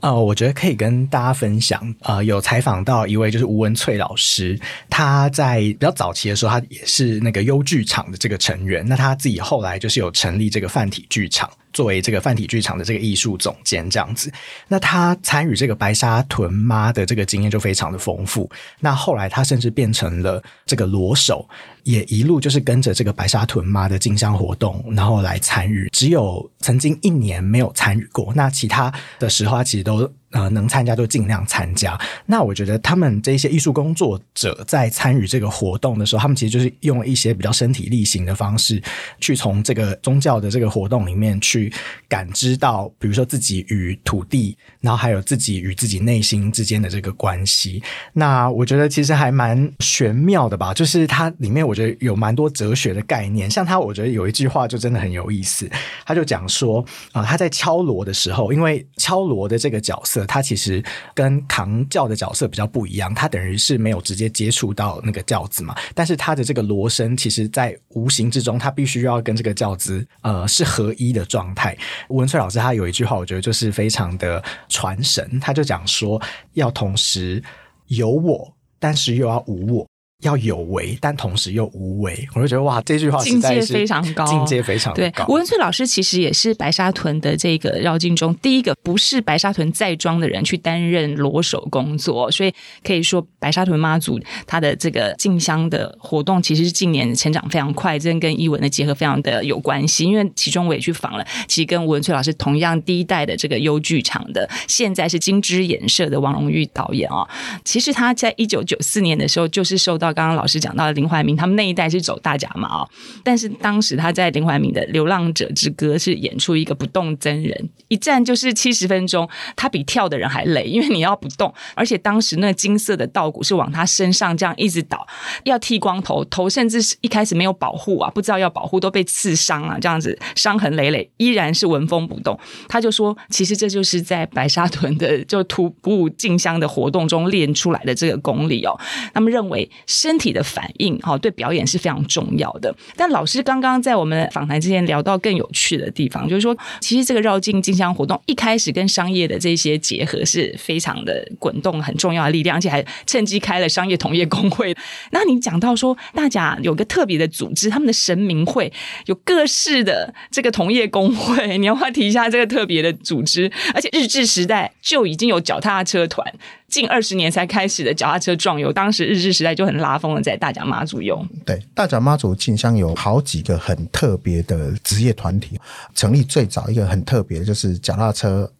[0.00, 1.94] 呃，我觉得可以跟大家分享。
[2.02, 4.58] 呃，有采访到一位就是吴文翠老师，
[4.90, 8.84] 他在比较早期的时候，他也是那个优剧场的这个成员。
[8.86, 11.48] 那他自己后来就是有成立这个泛体剧场。
[11.74, 14.32] 作为这个泛体剧场的这个艺术总监这样子，
[14.68, 18.50] 那他参与这个白沙屯妈的这个经验就非常的丰富。
[18.80, 21.46] 那后来他甚至变成了这个罗手，
[21.82, 25.90] 也一路就是跟着这个白沙屯妈的进香活动，然后来参与。
[25.90, 30.10] 只有曾经一年没有参与过，那其他的时花其实都。
[30.34, 31.96] 呃，能参加就尽量参加。
[32.26, 38.82] 那我觉得他们这些艺术工作者在参与这个活动的时候，他们其实就是用一些比较身体力行的方式，
[39.20, 41.72] 去从这个宗教的这个活动里面去
[42.08, 47.80] 感知到，比如说自己与土地，然后还有自己与自己内心之间的这个关系。
[48.14, 53.48] 那我觉得其实还蛮玄妙的吧，就是它里面我觉得有蛮多哲学的概念。
[53.48, 55.70] 像他，我觉得有一句话就真的很有意思，
[56.04, 60.23] 他就讲说啊，他在敲锣的时候，因为敲锣的这个角色。
[60.26, 60.82] 他其实
[61.14, 71.76] 跟扛轿的角色比较不一样，他等于是没有直接接触到那个轿子嘛，但是他的这个锣声，其实在无形之中，他必须要跟这个轿子呃是合一的状态。
[72.08, 76.20] 文翠老师他有一句话，我觉得就是非常的传神，他就讲说
[76.52, 77.42] 要同时
[77.86, 79.86] 有我，但是又要无我。
[80.24, 84.96] 要有为，但同时又无为，我就觉得哇，这句话境界非常高，境界非常高。
[84.96, 100.04] 对，吴文翠老师其实也是白沙屯的这个绕境中第一个不是白沙屯在庄的人去担任锣手工作，所以可以说白沙屯妈祖他的这个进香的活动，其实是近年成长非常快，这跟艺文的结合非常的有关系。
[100.04, 107.28] 因为其中我也去访了，其实跟吴文翠老师同样第一代的这个优剧场的，现在是金枝演社的王荣玉导演哦。
[107.64, 112.88] 其实他在一九九四年的时候就是受到刚刚老师讲到林怀民，他们那一代是走大甲妈哦，
[113.22, 125.06] 但是当时他在林怀民的《流浪者之歌》是演出一个不动真人，一站就是七十分钟，他比跳的人还累，因为你要不动，而且当时那金色的稻谷是往他身上这样一直倒，
[125.44, 132.38] 要剃光头，头甚至是一开始没有保护啊，不知道要保护都被刺伤了，这样子伤痕累累，依然是纹风不动。
[132.68, 138.78] 他就说，其实这就是在白沙屯的就徒步进香的活动中练出来的这个功力哦。
[139.12, 139.68] 他们认为
[140.04, 142.74] 身体的反应，哈，对表演是非常重要的。
[142.94, 154.76] 但老师刚刚在我们访谈之前聊到更有趣的地方，就是说，其实这个绕境进香活动一开始跟商业的这些结合是非常的滚动，很重要的力量，而且还趁机开了商业同业公会。
[155.10, 158.70] 那你讲到说，大家有个特别的组织，他们的神明会
[159.06, 163.50] 有各式的这个同业公会，你要不要提一下这个特别的组织？
[163.72, 166.30] 而且日治时代就已经有脚踏车团。
[166.74, 171.24] 近二十年才开始的脚踏车壮游，当时日治时代就很拉风了，在大甲妈祖用。
[171.46, 175.56] 对，大甲妈祖进香有好几个很特别的职业团体，
[175.94, 178.50] 成立最早一个很特别的就是脚踏车。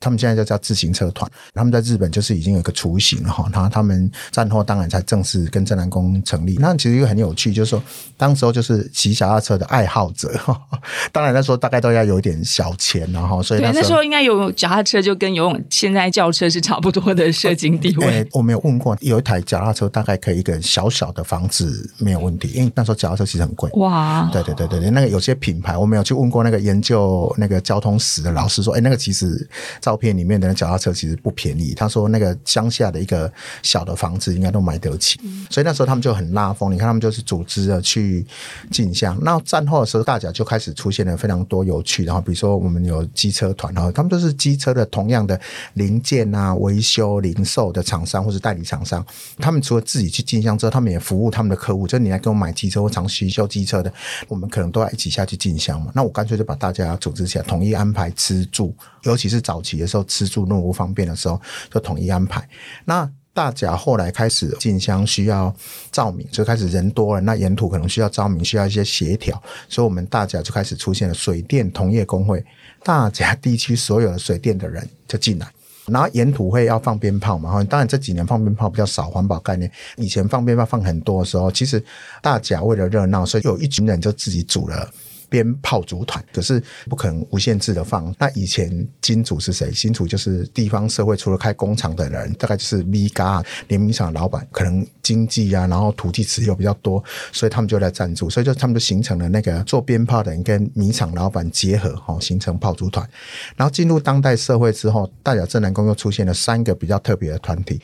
[0.00, 1.30] 他们现在就叫自行车团。
[1.54, 3.48] 他们在日本就是已经有一个雏形了哈。
[3.52, 6.56] 他他们战后当然才正式跟正南宫成立。
[6.60, 7.82] 那其实又很有趣，就是说
[8.16, 10.32] 当时候就是骑脚踏车的爱好者，
[11.12, 18.06] 当然那时候大概都要有一点小钱然后所以那时候，那时候应该有脚踏车就跟游泳现在轿车是差不多的社经地位。
[18.18, 23.70] 欸、我没有问过，有一台脚踏车大概可以一个小小的房子没有问题，因为那时候脚踏车其实很贵。
[23.74, 29.48] 哇，对对对对对，那个有些品牌我没有去问过那个研究那个交通史的老师说，哎、欸，那个其实
[29.88, 31.72] 照片里面的脚踏车其实不便宜。
[31.72, 36.70] 他说那个乡下的一个小的房子应该都买得起，所以那时候他们就很拉风。
[36.70, 38.26] 你看他们就是组织了去
[38.70, 39.18] 进香。
[39.22, 45.40] 那战后的时候，大家就开始出现了非常多有趣，然后比如说我们有机车团，然后他们都是机车的同样的
[45.72, 49.02] 零件啊、维修、零售的厂商或是代理厂商。
[49.38, 53.90] 他们除了自己去进香之后，他们也服务他们的客户，就是你来给我买机车或长期修机车的，
[54.28, 55.90] 我们可能都要一起下去进香嘛。
[55.94, 58.74] 那我干脆就把大家组织起来，统一安排吃住，
[59.04, 61.40] 尤其是早期的时候吃住那么不方便的时候，
[61.72, 62.48] 就统一安排。
[62.84, 65.54] 那大甲后来开始进香需要
[65.92, 72.44] 照明，就开始人多了，那沿途可能需要照明，需要一些协调，所以我们大甲就开始出现了水电同业公会，
[72.82, 75.48] 大甲地区所有的水电的人就进来，
[75.86, 81.80] 然后沿途会要放鞭炮嘛，当然这几年放鞭炮比较少，环保概念，以前放鞭炮放很多的时候，其实
[82.20, 84.90] 大甲为了热闹，所以有一群人就自己组了。
[85.28, 88.14] 鞭炮组团，可是不可能无限制的放。
[88.18, 89.70] 那以前金主是谁？
[89.70, 103.08] 金主就是地方社会，除了开工厂的人，大概就是 V 嘎联名厂老板，可能经济啊，然后土地持有比较多，所以他们就来赞助，所以就他们就形成了那个做鞭炮的人跟米厂老板结合，哈，形成炮竹团。
[103.56, 107.80] 然后进入当代社会之后，大甲镇南宫又出现了三个比较特别的团体。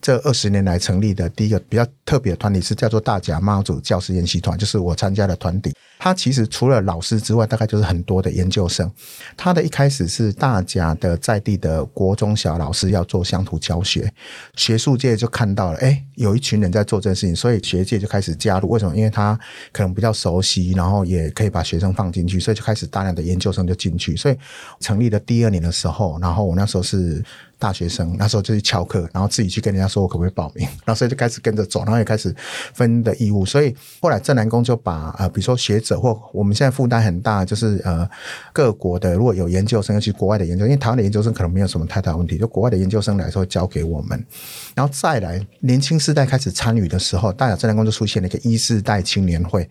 [0.00, 5.74] 这二十年来成立的第一个比较特别的团体是叫做大甲妈祖教师研习团，就是我参加的团体。
[5.98, 8.88] 他其实除了老师之外，大概就是很多的研究生。
[9.36, 14.12] 他的一开始是大甲的在地的国中小老师要做乡土教学，
[14.54, 18.68] 学术界就看到了，哎，有一群人在做这件事情，所以学界就开始加入。
[18.70, 18.94] 为什么？
[18.94, 19.36] 因为他
[19.72, 24.16] 可能比较熟悉，然后也可以把学生放进去，所以就开始大量的研究生就进去。
[24.16, 24.36] 所以
[24.78, 27.24] 成立的第二年的时候，然后我那时候是。
[27.58, 30.66] 大学生那时候就去翘课，然后自己去跟人家说，我可不可以报名？
[30.84, 32.34] 然后所以就开始跟着走，然后也开始
[32.72, 33.44] 分的义务。
[33.44, 38.08] 所以后来正南宫就把呃，比如说学者或我们现在负担很大，就是呃
[38.52, 44.24] 各国的如果有研究生，尤其国外的研究，因为台湾的研究生可能没有什么太大问题，就国外的研究生来说交给我们。
[44.74, 49.68] 然后再来年轻世代开始参与的时候，大雅正南宫就出现了一个一世代青年会，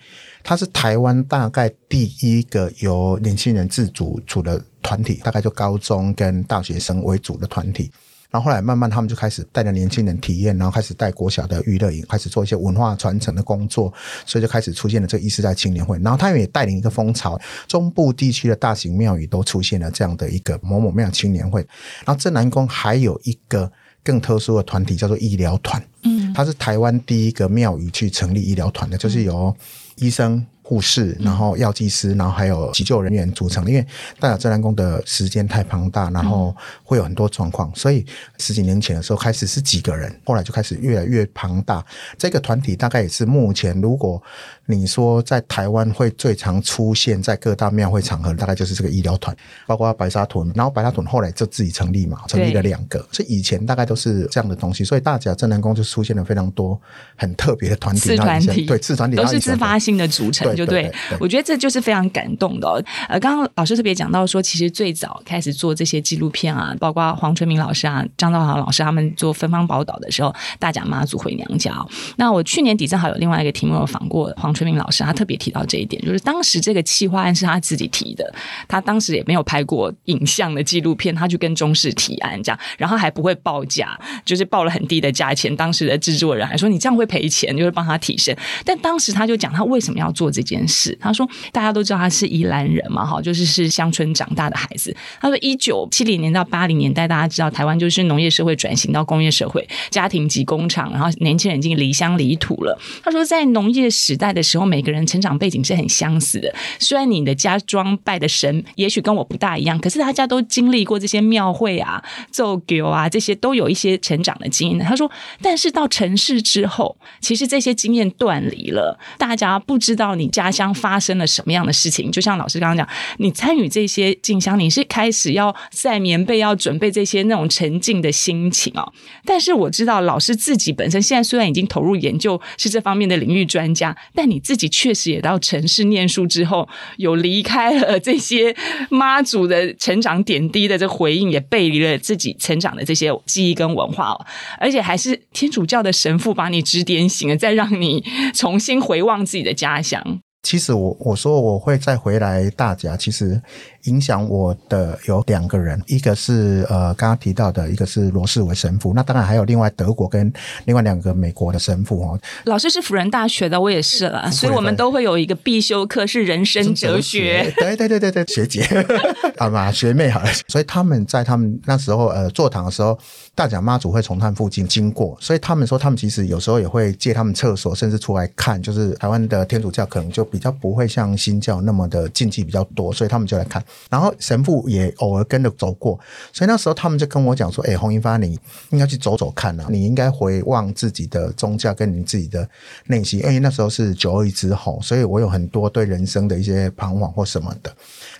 [0.47, 4.60] 它是台湾大概第一个由年轻人自主组的。
[4.83, 7.91] 团体大概就高中跟大学生为主的团体，
[8.31, 13.93] 然后后来慢慢他们就开始带着年轻人体验，然后开始带国小的娱乐营，开始做一些文化传承的工作，
[14.25, 15.99] 所以就开始出现了这个一世代青年会。
[15.99, 21.60] 然后他们也带领一个风潮，中部地区的大型庙宇都出现了这样的一个某某庙青年会。
[22.05, 23.69] 然后镇南宫还有一个
[24.05, 29.53] 更特殊的团体叫做医疗团，嗯，它是台湾第一个庙宇去成立医疗团的，就是由
[29.97, 30.45] 医生。
[30.67, 33.65] 护士，然后药剂师，然后还有急救人员组成。
[33.69, 33.88] 因为
[34.19, 38.05] 大甲自然宫的时间太庞大，然后会有很多状况，所以
[38.38, 41.81] 十几年前的时候开始是几个人，后来就开始越来越庞大。
[42.17, 44.21] 这个团体大概也是目前，如果
[44.69, 54.84] 你说在台湾会最常出现在各大庙会场合，大概就是这个医疗团，包括白沙屯，然后白沙屯后来就自己成立嘛，成立了两个，所以以前大概都是这样的东西。
[54.84, 56.80] 所以大甲镇南宫就出现了非常多
[57.15, 60.53] 很特别的团体，次团体对次团体都是自发性的组成。
[60.56, 62.84] 就对，我觉得这就是非常感动的哦。
[63.08, 71.73] 呃，刚刚老师特别讲到说，其实最早开始做这些纪录片啊，包括黄春明老师啊、张兆豪老师他们做芬芳宝岛的时候，大甲妈祖回娘家。
[72.17, 78.34] 那我去年底正好有另外一个题目有访过黄春明老师，他特别提到这一点，就是当时这个企划案是他自己提的，
[78.67, 85.56] 他当时也没有拍过影像的纪录片，他就跟中视提案这样，然后还不会报价，就是报了很低的价钱。
[85.56, 90.98] 当时的制作人还说：“你这样会赔钱，就是帮他提升。”但当时他就讲他为什么要做这件事。
[91.00, 94.96] 他说：“大家都知道他是宜兰人嘛，哈，就是是乡村长大的孩子。
[95.22, 102.80] 他说，一九七零年到八零年代，大家知道台湾就是农业社会转型到工业社会，家庭及工厂，然后年轻人已经离乡离土了。
[103.04, 106.53] 他说，在农业时代的时候，每个人成长背景是很相似的。
[106.79, 114.79] 虽然你的家庄拜的神也许跟我不大一样，可是大家都经历过这些庙会啊、奏教啊，这些都有一些成长的经验。
[114.79, 122.12] 他说，但是到城市之后，其实这些经验断离了，大家不知道你。”家乡发生了什么样的事情？
[122.12, 128.93] 就像老师刚刚讲，你参与这些进香，你是开始要晒棉被，要准备这些那种沉静的心情哦。
[129.25, 138.56] 但是我知道老师自己本身现在虽然已经投入研究，是这方面的领域专家，但你自己确实也到城市念书之后，有离开了这些
[138.89, 144.17] 妈祖的成长点滴的这回应，也背离了自己成长的这些记忆跟文化，
[144.60, 150.21] 而且还是天主教的神父把你指点醒了，再让你重新回望自己的家乡。
[150.43, 153.41] 其实我我说我会再回来大甲，其实。
[153.84, 160.30] 影响我的有两个人，一个是呃刚刚提到的，一个是罗世伟神父，那当然还有另外德国跟
[160.65, 162.19] 另外两个美国的神父哦。
[162.43, 167.50] 老师是辅仁大学的，我也是了，所以我们都会有一个必修课是人生哲学。
[167.58, 168.67] 对对对对对，学姐
[169.39, 170.30] 好嘛，学妹好了。
[170.50, 173.00] 所以他们在他们那时候呃座堂的时候，
[173.38, 183.63] 大甲妈祖会从他们附近经过，所以他们说他们其实有时候也会借他们厕所，甚至出来看，就是台湾的天主教可能就比较不会像新教那么的禁忌比较多，所以他们就来看。
[183.91, 186.00] 然后神父也偶尔跟着走过，
[186.34, 188.39] 所以那时候他们就跟我讲说：“哎，洪英发，你
[188.71, 192.50] 应该去走走看啊，你应该回望自己的宗教跟你自己的
[192.88, 197.71] 内心。”因为那时候是九二之后，所以我有很多对人生的一些彷徨或什么的。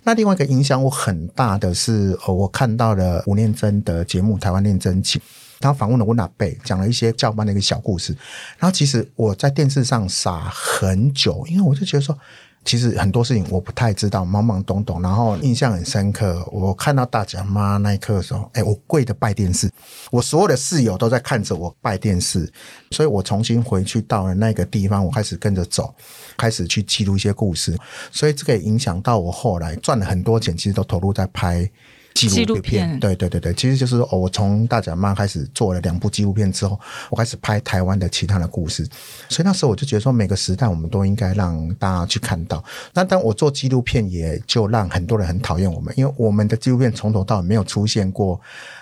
[0.04, 5.22] 那另外一个影响我很大的是，我看到了吴念真的节目《台湾念真情》，
[5.60, 8.16] 他访问了温阿贝，讲了一些教班的一个小故事。
[8.58, 12.18] 然后其实我在电视上傻很久，因为我就觉得说。
[12.66, 16.46] 其实很多事情我不太知道，懵懵懂懂，然后印象很深刻。
[16.52, 19.72] 我看到大甲妈那一刻的时候，哎，我跪着拜电视，
[20.12, 22.52] 我所有的室友都在看着我拜电视，
[22.92, 25.96] 所以我重新回去到了那个地方，我开始跟着走，
[26.36, 27.74] 开始去记录一些故事，
[28.12, 31.72] 所以这个也影响到我后来赚了很多钱，其实都投入在拍。
[32.18, 38.88] 纪录片，对对对对，其实就是哦，我从大甲妈开始做了两部纪录片之后，我开始拍台湾的其他的故事，
[39.30, 42.64] 所以那时候我就觉得说，每个时代我们都应该让大家去看到。
[42.94, 48.40] 那当我做纪录片，也就让很多人很讨厌我们，因为我们的纪录片从头到尾没有出现过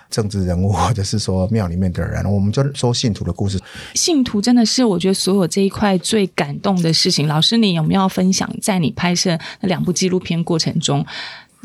[0.10, 3.60] 政治人物或者是说庙里面的人，我们就说信徒的故事。
[3.95, 7.28] 信徒真的是我觉得所有这一块最感动的事情。
[7.28, 11.06] 老师，你有没有分享在你拍摄那两部纪录片过程中？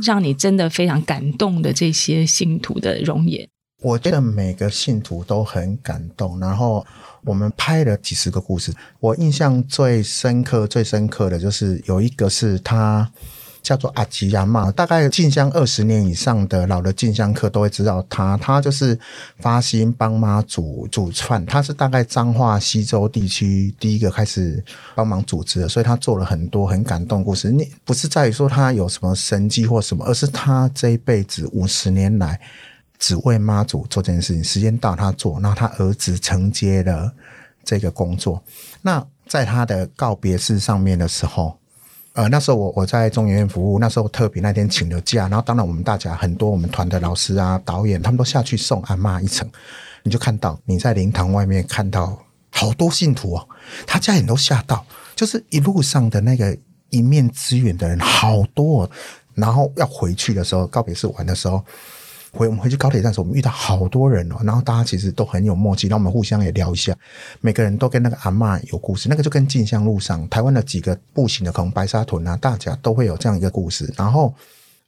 [0.04, 3.48] 让你真的非常感动的这些信徒的容颜，
[3.82, 6.38] 我觉得每个信徒都很感动。
[6.40, 6.86] 然后
[7.24, 13.10] 我们拍了几十个故事，我印象最深刻、最深刻的就是有一个是他。
[13.62, 18.98] 叫做阿吉亚妈，大概进香二十年以上的老的进香客都会知道他，他就是
[19.38, 27.50] 发心帮妈祖煮饭，他是大概彰化西州地区第一个开始帮忙组织的，所以他做了很多很感动故事。
[27.50, 32.40] 你不是在于说他有什么神迹或什么，而是他这一辈子五十年来
[32.98, 37.12] 只为妈祖做这件事情，时间到他做，那他儿子承接了
[37.62, 38.42] 这个工作。
[38.80, 41.59] 那在他的告别式上面的时候。
[42.14, 49.48] 呃，那时候我我在中研院服务，那时候特别那天请了假，然后当然我们大家很多我们团的老师啊、导演，他们都下去送阿嬷一程，
[50.02, 52.18] 你就看到你在灵堂外面看到
[52.50, 53.48] 好多信徒哦，
[53.86, 56.56] 他家人都吓到，就是一路上的那个
[56.90, 58.90] 一面之缘的人好多，
[59.34, 61.64] 然后要回去的时候，告别式完的时候。
[62.32, 66.96] 回我们回去高铁站的时候，我们遇到好多人哦，然后大家其实都很有默契，然后我们互相也聊一下，
[67.40, 74.34] 每个人都跟那个阿嬷有故事，那个就跟进香路上台湾的几个步行的，可能白沙屯啊、大家都会有这样一个故事，然后。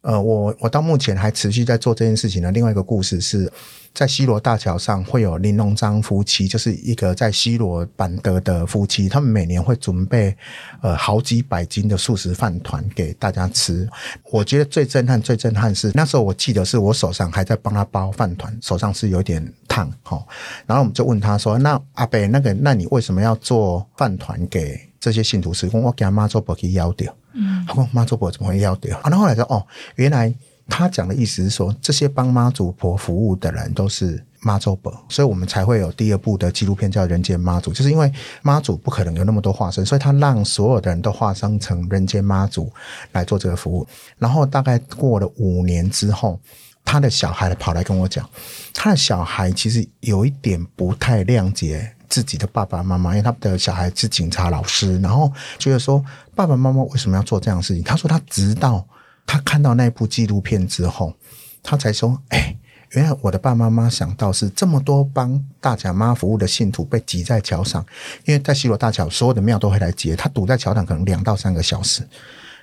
[0.03, 3.51] 呃，我我到目前还持续在做这件事情的另外一个故事是，
[3.95, 10.37] 在西罗大桥上会有林龙章夫妻，就是一个在西罗板德的夫妻，他们每年会准备
[10.81, 13.89] 呃好几百斤的素食饭团给大家吃。
[14.31, 20.21] 我觉得最震撼、最震撼是那时候我记得是我手上还在帮他包饭团，手上是有点烫哈。
[20.67, 27.15] 然后我们就问他说：“那阿伯，那个，那你为什么要做饭团给这些信徒吃？”我给他妈做不给要掉。
[27.35, 28.97] 嗯，他说妈祖婆怎么会要掉？
[28.99, 29.67] 啊，然后后来说哦，
[29.97, 30.33] 原来
[30.69, 38.11] 他讲的意思是说，这些帮妈祖婆服务的人都是妈祖婆，所以我们才会有第二部的纪录片叫《人间妈祖》，就是因为
[38.43, 42.73] 妈祖不可能有那么多化身，所以他让所有的人都化身成人间妈祖
[43.13, 43.87] 来做这个服务。
[44.19, 46.41] 然后大概过了五年之后，
[46.85, 48.29] 他的小孩跑来跟我讲，
[48.75, 51.95] 他的小孩其实有一点不太谅解。
[52.13, 57.83] 自己的爸爸妈妈，因为他的小孩是警察老师，然后觉得说爸爸妈妈为什么要做这样的事情？
[57.83, 58.87] 他说他直到
[59.25, 61.15] 他看到那部纪录片之后，
[61.63, 62.55] 他才说：“哎，
[62.91, 67.83] 原来我的爸爸妈妈想到是这么多帮大甲妈服务的信徒被挤在桥上，
[68.27, 72.07] 因为在西螺大桥，所有的庙都会来接他，堵在桥上可能两到三个小时。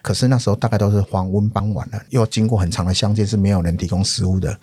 [0.02, 4.58] 可是那时候大概都是黄昏傍晚了，又经过很长的乡间，是没有人提供食物的，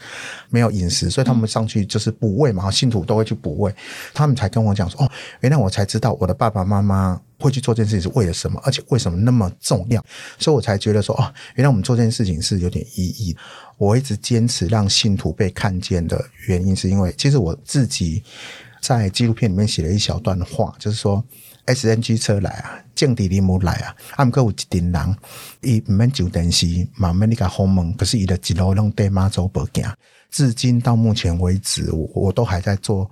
[0.49, 3.75] 没有饮食，所以他们上去就是补位嘛，信徒都会去补位。
[4.15, 10.05] 他们才跟我讲说：“哦，原来我才知道我的爸爸妈妈会去做这件事情是为了什么，而且为什么那么重要。”
[10.39, 13.37] 所以我才觉得说：“哦，原来我们做这件事情是有点意义。”
[13.79, 18.23] 我一直坚持让信徒被看见的原因，是因为其实我自己
[18.81, 21.23] 在纪录片里面写了一小段话，就是说。
[21.67, 25.17] SNG 车来啊，正地里木来啊，啊，毋过有一群人，
[25.63, 29.85] 伊毋免上电视，嘛毋免你甲访问，可是伊的一路拢对妈祖步行，
[30.31, 33.11] 至今到目前为止，我我都还在做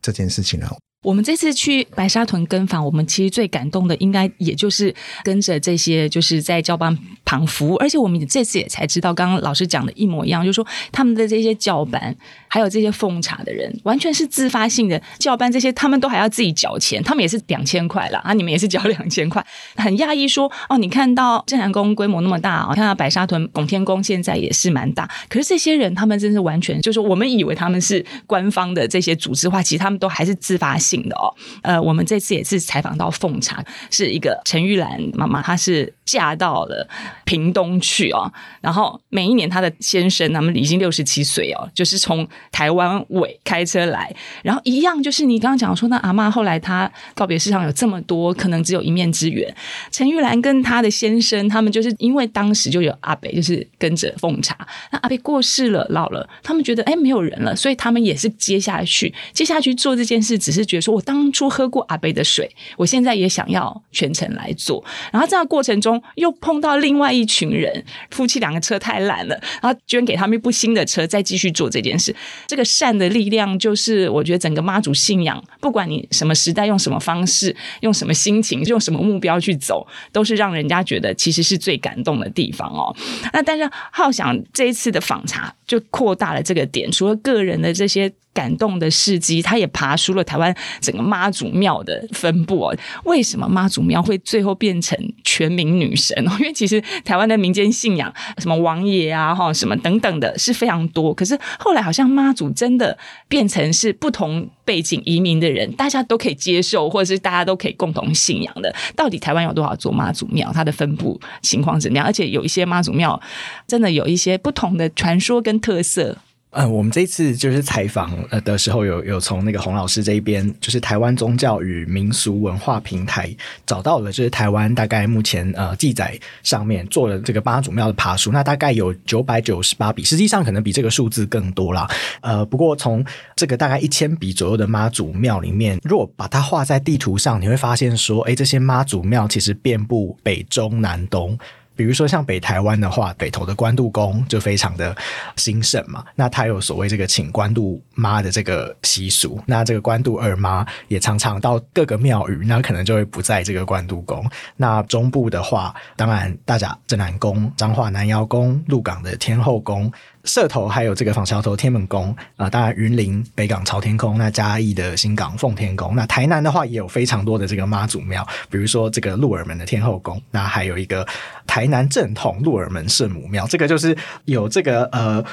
[0.00, 0.72] 这件事情啊。
[1.02, 6.98] 我们这次去白沙屯跟访，我们其实最感动的，应该也就是跟着这些就是在交班
[7.34, 12.14] 旁服务，而且我们这次也才知道，刚刚老师讲的一模一样，就是说他们的这些教班，
[12.48, 19.44] 还有这些奉茶的人，完全是自发性的教班，这些他们都还要自己缴钱，他们也是两千块了啊，你们也是缴 两千块，
[19.76, 30.94] 很讶异说哦，你看到镇南宫规模那么大啊，看到白沙屯拱天宫现在也是蛮大，可是这些人他们真是完全就是我们以为他们是官方的这些组织化，其实他们都还是自发性。
[31.08, 36.88] 的哦，呃，我们这次也是采访到奉茶，是一个陈玉兰妈妈，她是嫁到了
[37.24, 49.52] 屏东去哦，然后每一年她的先生他们已经六十七岁哦，就是从台湾尾开车来，然后一样就是你刚刚讲说那阿妈后来她告别式上有这么多，可能只有一面之缘。
[49.90, 54.56] 陈玉兰跟她的先生他们就是因为当时就有阿北就是跟着奉茶，
[54.92, 60.84] 那阿北过世了老了，他们觉得哎没有人了，所以他们也是接下去接下去做这件事，只是觉得。
[60.84, 62.46] 说我当初喝过阿北的水，
[62.76, 64.84] 我现在也想要全程来做。
[65.10, 72.14] 然后这样过程中又碰到另外一群人，夫妻两个车太烂了，然后捐给他们一部新的车，再继续做这件事。
[72.46, 82.94] 这个善的力量，就是我觉得整个妈祖信仰，不管你什么时代，用什么方式，用什么心情，用什么目标去走，都是让人家觉得其实是最感动的地方哦。
[83.32, 88.12] 那但是浩翔这一次的访查就扩大了这个点，除了个人的这些。
[88.34, 92.76] 感动的事迹，他也爬出了台湾整个妈祖庙的分布哦。
[93.04, 96.14] 为什么妈祖庙会最后变成全民女神？
[96.40, 101.14] 因为其实台湾的民间信仰，什么王爷啊、哈什么等等的，是非常多。
[101.14, 108.74] 可是后来好像妈祖真的变成是不同背景移民的人，大家都可以接受，或者是大家都可以共同信仰的。
[108.96, 110.50] 到底台湾有多少座妈祖庙？
[110.52, 112.04] 它的分布情况怎样？
[112.04, 113.20] 而且有一些妈祖庙
[113.68, 116.18] 真的有一些不同的传说跟特色。
[116.56, 123.28] 嗯，我们这次就是采访呃的时候，有有从那个洪老师这一边，就是台湾宗教与民俗文化平台
[123.66, 131.90] 找到了，就是台湾大概目前呃记载上面做了这个妈祖庙的爬梳，那大概有九百九十八笔，实际上可能比这个数字更多啦。
[132.20, 141.36] 呃，不过从这个大概一千笔左右的妈祖庙里面，如果把它画在地图上，你会发现说，哎，这些妈祖庙其实遍布北中南东。
[141.76, 144.96] 比如说像北台湾的话，北投的关渡宫就非常的
[145.36, 146.04] 兴盛嘛。
[146.14, 154.24] 那它有所谓这个请关渡妈的这个习俗，那这个关渡二妈也常常到各个庙宇，那可能就会不在这个关渡宫。
[154.56, 159.92] 那中部的话，当然大甲镇南宫、彰化南瑶宫、鹿港的天后宫。
[160.24, 171.06] 社头还有这个枋桥头天门宫啊、当然云林北港朝天宫，那嘉义的新港奉天宫，那台南的话也有非常多的这个妈祖庙，比如说这个鹿耳门的天后宫，那还有一个
[171.46, 175.24] 台南正统鹿耳门圣母庙，这个就是有这个呃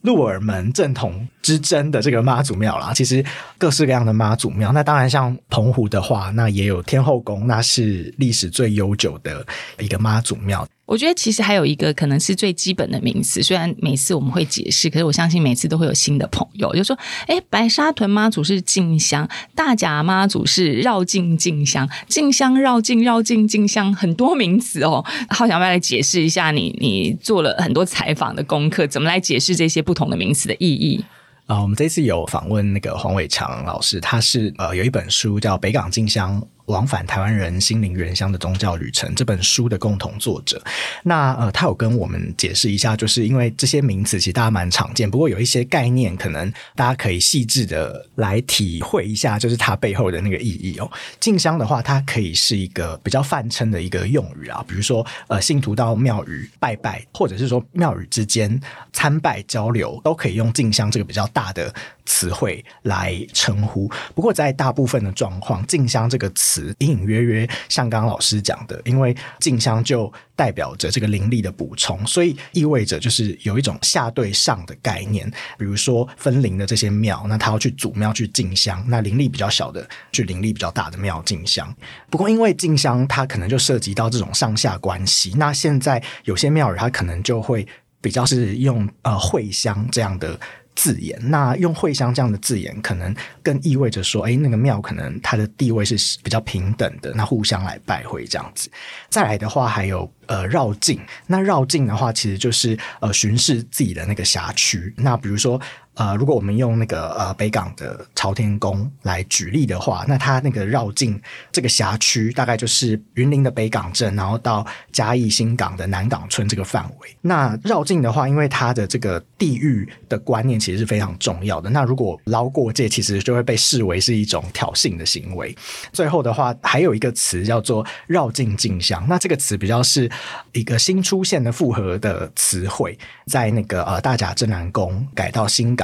[0.00, 2.92] 鹿耳门正统之争的这个妈祖庙啦。
[2.94, 3.24] 其实
[3.58, 9.46] 各式各样的妈祖庙，那当然像澎湖的话，那也有天后宫，那是历史最悠久的
[9.78, 10.66] 一个妈祖庙。
[10.84, 26.76] 我觉得其实还有一个可能是最基本的名词，虽然每次我们会解释，可是我相信每次都会有新的朋友就说：“哎，白沙屯妈祖是进香，大甲妈祖是绕境进香，进香绕境绕境进香，很多名词哦。”好想要不要来解释一下你？
[26.80, 31.02] 你做了很多采访的功课，怎么来解释这些不同的名词的意义？
[31.46, 36.40] 啊、我们这次有访问那个黄伟强老师，他是呃有一本书叫《北港进香》。
[36.66, 40.62] 往返台湾人心灵原乡的宗教旅程这本书的共同作者，
[41.02, 50.90] 那呃，他有跟我们解释一下，就是因为这些名词其实大家蛮常见，不过有一些概念可能大家可以细致的来体会一下，就是它背后的那个意义哦。
[51.18, 58.60] 进香的话，它可以是一个比较泛称的一个用语啊，比如说呃，信徒到庙宇拜拜，或者是说庙宇之间
[58.92, 61.74] 参拜交流，都可以用进香这个比较大的
[62.04, 63.90] 词汇来称呼。
[64.14, 75.30] 不过在大部分的状况，静香这个词隐隐约约像刚刚老师讲的，因为静香就代表着这个灵力的补充，所以意味着就是有一种下对上的概念。
[75.58, 81.74] 比如说分灵的这些庙，那他要去祖庙去进香，那灵力比较小的去灵力比较大的庙进香。
[82.10, 87.66] 不过因为进香它可能就涉及到这种上下关系，那现在有些庙宇它可能就会
[88.00, 90.38] 比较是用呃会香这样的。
[90.74, 98.70] 字眼，那用会香这样的字眼，可能更意味着说，哎，那个庙可能它的地位是比较平等的，那互相来拜会这样子。
[99.08, 104.94] 再来的话，还有呃绕境，那绕境的话，其实就是呃巡视自己的那个辖区。
[104.96, 105.60] 那比如说。
[105.94, 111.20] 呃，如果我们用那个呃北港的朝天宫来举例的话，那它那个绕境
[111.50, 117.16] 这个辖区大概就是云林的北港镇，然后到嘉义新港的南港村这个范围。
[117.20, 121.68] 那绕境的话，因为它的这个地域的观念其实是非常重要的。
[121.68, 125.54] 那如果捞过界，其实就会被视为是一种挑衅的行为。
[125.92, 130.10] 最后的话，还有一个词叫做绕境进香，那这个词比较是
[130.52, 135.82] 一个新出现的复合的词汇，在那个呃大甲镇南宫改到新港。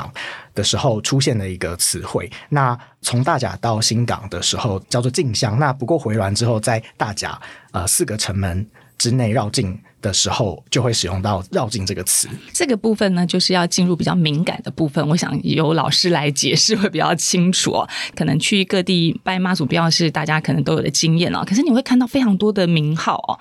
[0.55, 7.41] 的时候出现的一个词汇，那从大甲到新港的时候叫做进香，那不过回銮之后在大甲
[7.73, 12.29] 呃四个城门之内绕境的时候就会使用到绕境这个词。
[12.53, 17.89] 这个部分呢，就是要进入比较敏感的部分，我想由老师来解释会比较清楚哦。
[18.15, 23.39] 可能去各地拜妈祖庙是大家可能都有的经验哦，可是你会看到非常多的名号哦，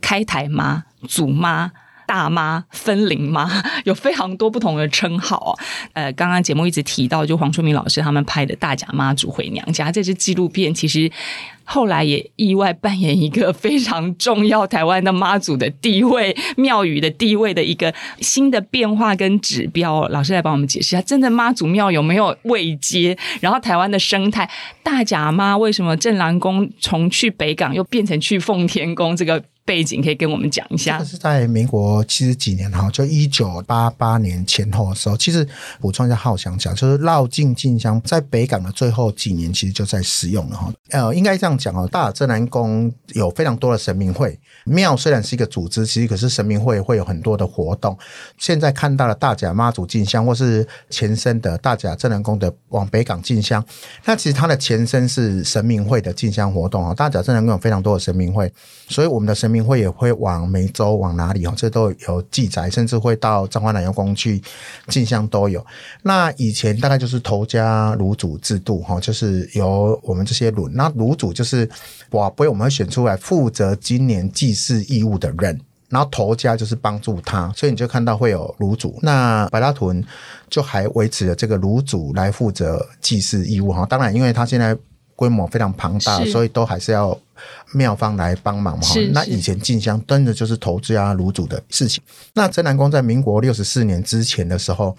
[0.00, 1.72] 开台妈、祖妈。
[2.06, 3.50] 大妈、分灵妈，
[3.84, 5.58] 有非常多不同的称号哦。
[5.92, 11.10] 呃，刚刚节目一直提到，就黄春明老师他们拍的《大甲妈祖回娘家》这支纪录片，其实
[11.64, 20.06] 后来也意外扮演一个非常重要台湾的妈祖的地位、庙宇的地位的一个新的变化跟指标。
[20.08, 23.18] 老师来帮我们解释一下，真的妈祖庙有没有位阶？
[23.40, 24.48] 然后台湾的生态，
[24.82, 29.16] 大甲妈为什么镇澜宫从去北港又变成去奉天宫？
[29.16, 29.42] 这个。
[29.66, 31.02] 背景可以跟我们讲一下。
[31.04, 35.16] 是在民国七十几年哈，就一九八八年前后的时候。
[35.16, 35.46] 其实
[35.80, 40.72] 补充一下，浩翔讲，就是绕境进香在北港的最后几年，其实就在使用了哈。
[40.90, 47.98] 呃，应该这样讲哦，大甲镇澜宫有非常多的神明会，庙虽然是一个组织，其实可是神明会会有很多的活动。
[48.38, 53.64] 现在看到了大甲妈祖进香，或是前身的大甲镇南宫的往北港进香，
[54.04, 56.94] 那其实它的前身是神明会的进香活动啊。
[56.94, 58.52] 大甲镇南宫有非常多的神明会，
[58.88, 59.55] 所以我们的神明。
[59.64, 61.54] 会也会往梅州往哪里哦？
[61.56, 64.42] 这都有记载，甚至会到彰化南阳宫去
[64.88, 65.64] 进香都有。
[66.02, 71.68] 那以前大概就是头家炉主制度哈，就是由我们这些炉，那炉主就是
[72.10, 78.98] 哇，不会我们会选出来负责今年祭祀义务的人，然后头家就是帮助他，所以你就看到会有炉主。
[79.02, 80.04] 那白沙屯
[80.48, 83.86] 就还维持了这个炉主来负责祭祀义务哈。
[83.86, 84.76] 当然，因为他现在
[85.16, 87.18] 规模非常庞大，所以都还是要。
[87.74, 88.86] 庙方来帮忙嘛？
[89.12, 92.02] 那以前进香真的就是头家炉主的事情。
[92.32, 94.96] 那真南宫在民国六十四年之前的时候，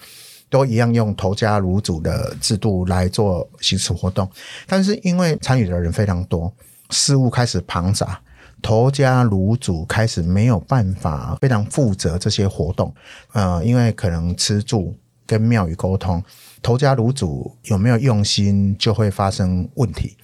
[0.48, 4.30] 都一样用头家炉主的制度来做行事活动。
[4.68, 6.54] 但是因为参与的人非常多，
[6.92, 8.22] 事务开始庞杂，
[8.62, 12.94] 头家炉主开始没有办法非常负责这些活动。
[13.34, 14.96] 呃，因为可能吃住
[15.26, 16.24] 跟庙宇沟通，
[16.68, 20.18] 头家炉主有没有用心，就会发生问题。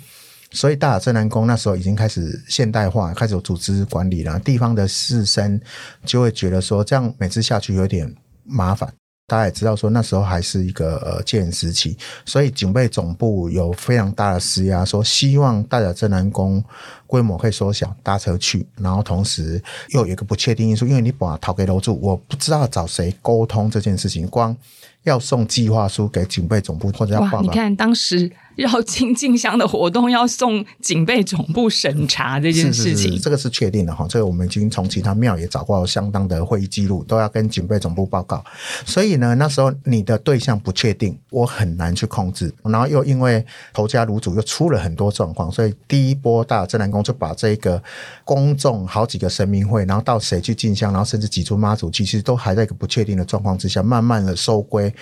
[0.52, 4.38] 所以大甲镇南宫那时候已经开始现代化，开始有组织管理了。
[4.42, 5.58] 地方的士绅
[6.04, 8.14] 就会觉得说，这样每次下去有点
[8.44, 8.94] 麻烦。
[9.26, 16.62] 大家也知道说，那时候还是一个呃戒严时期，所以警备总部有非常大的施压，说希望大甲镇南宫
[17.08, 18.68] 规模可以缩小，搭车去。
[18.76, 24.56] 然后同时又有一个不确定因素，因为你把逃给楼住，我不知道找谁沟通这件事情，光
[25.04, 27.42] 要送计划书给警备总部或者要报告。
[27.42, 28.32] 你看当时。
[28.58, 34.06] 绕境进香的活动要送警备总部审查这件事情，是是是这个是确定的哈。
[34.10, 38.44] 这个我们已经从其他庙也找过相当的会议记录，都要跟警备总部报告。
[38.86, 42.54] 所以呢，那时候你的对象不确定，我很难去控制。
[42.64, 47.82] 然后又因为头家炉主又出了很多状况，所以第一波大镇南宫就把这个
[48.24, 54.94] 公众好几个神明会，然后到谁去进香，然后甚至几出妈祖其实都还在一个不确定的状况之下，慢慢的收归。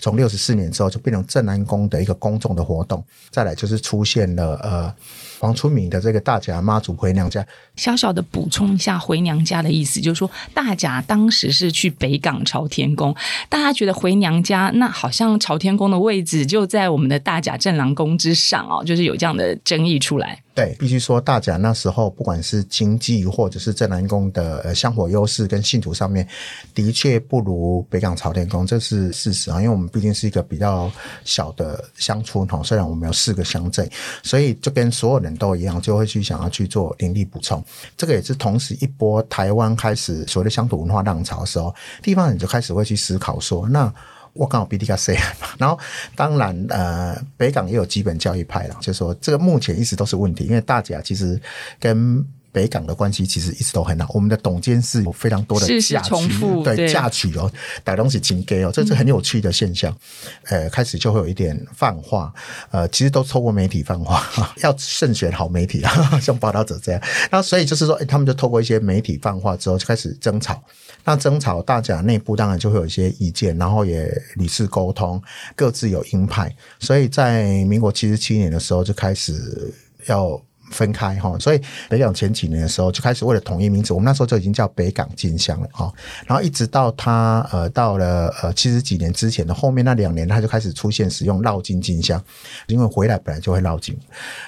[0.00, 3.04] 从六十四年之后，就变成正安宫的一个公众的活动。
[3.30, 4.94] 再来就是出现了呃
[5.40, 7.44] 黄春明的这个大甲妈祖回娘家。
[7.76, 13.16] 小小的补充一下，回娘家的意思就是说，大甲当时是去北港朝天宫，
[13.48, 20.42] 大家觉得回娘家，那好像朝天宫的位置就在我们的大甲镇郎宫之上哦，就是有这样的争议出来。
[20.52, 26.26] 对，必须说大甲那时候不管是经济或者是镇南宫的呃香火优势跟信徒上面，
[26.74, 29.56] 的确不如北港朝天宫，这是事实啊。
[29.56, 30.90] 因为我们毕竟是一个比较
[31.24, 33.88] 小的乡村哈，虽然我们有四个乡镇，
[34.22, 37.62] 所以就跟所有人都一样，就会去想要去做灵力补充。
[37.96, 43.92] 这个也是同时一波台湾开始所谓的乡土文化浪潮的时候，地方人就开始会去思考说，那。
[44.32, 45.10] 我刚好比你较细
[45.40, 45.76] 嘛，然后
[46.14, 51.38] 当然呃，北港也有基本教育派了，就是说这个目前一直都是问题，因为大家其实
[51.80, 57.50] 跟北港的关系其实一直都很好，我们的董监事有非常多的嫁娶，对嫁娶哦，
[57.84, 59.96] 带东西请给哦，这是很有趣的现象。
[60.44, 62.32] 呃，开始就会有一点泛化，
[62.70, 64.26] 呃，其实都透过媒体泛化，
[64.62, 67.00] 要慎选好媒体啊， 像报道者这样。
[67.30, 70.62] 那所以就是说，哎，他们就透过一些媒体泛化之后，就开始争吵。
[71.04, 75.22] 那争吵，大家内部当然就会有一些意见，然后也屡次沟通，
[75.54, 76.54] 各自有鹰派。
[76.78, 79.72] 所以在民国七十七年的时候，就开始
[80.06, 80.40] 要。
[80.70, 85.92] 分开哈，所以北港前几年的时候就开始为了统一名字，我们那时候就已经叫北港金香了哈。
[86.26, 92.22] 然后一直到他呃到了呃七十几年之前的后面那两年，他就开始出现使用绕境金香，
[92.68, 93.98] 因为回来本来就会绕境。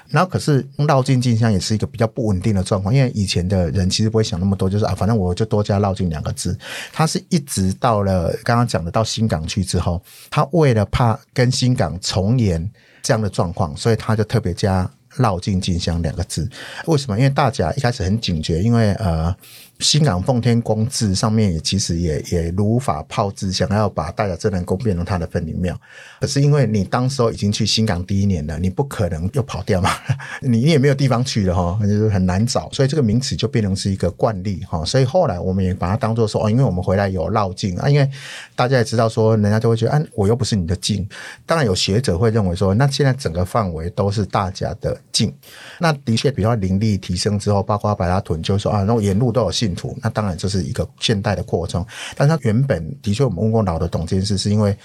[0.08, 6.56] 然后可是绕境进香也是一个比较不稳定的状况，因为以前的人其实不会想那么多，就是啊反正我就多加绕境两个字。
[6.92, 12.70] 他是一直到了刚刚讲的到新港去之后，他为了怕跟新港重演
[13.02, 14.88] 这样的状况，所以他就特别加。
[15.16, 16.48] 绕进进香两个字，
[16.86, 17.16] 为什么？
[17.18, 19.34] 因为大家一开始很警觉，因为呃。
[19.82, 25.78] 新港奉天宫志上面也其实也也如法炮制，想要把大甲镇澜宫变成他的分灵庙。
[26.20, 29.90] 可是因为你当时候已经去新港第一年了，你不可能又跑掉嘛，
[30.40, 34.84] 你也没有地方去了哈，就是很难找，所以这个名词就变成是一个惯例哈。
[34.84, 38.08] 所以后来我们也把它当做说哦，因为我们回来有绕境啊，因为
[38.54, 41.06] 大家也知道说，人家就会觉得啊，我又不是你的境。
[41.44, 45.34] 当然有学者会认为说，那现在整个范围都是大家的境。
[45.80, 49.71] 那的确，比较灵力提升之后，包括白沙屯，就说啊，那沿路都有信。
[50.02, 54.76] 那当然这是一个现代的扩充，但是它原本的确，我们问过老的董监事，是因为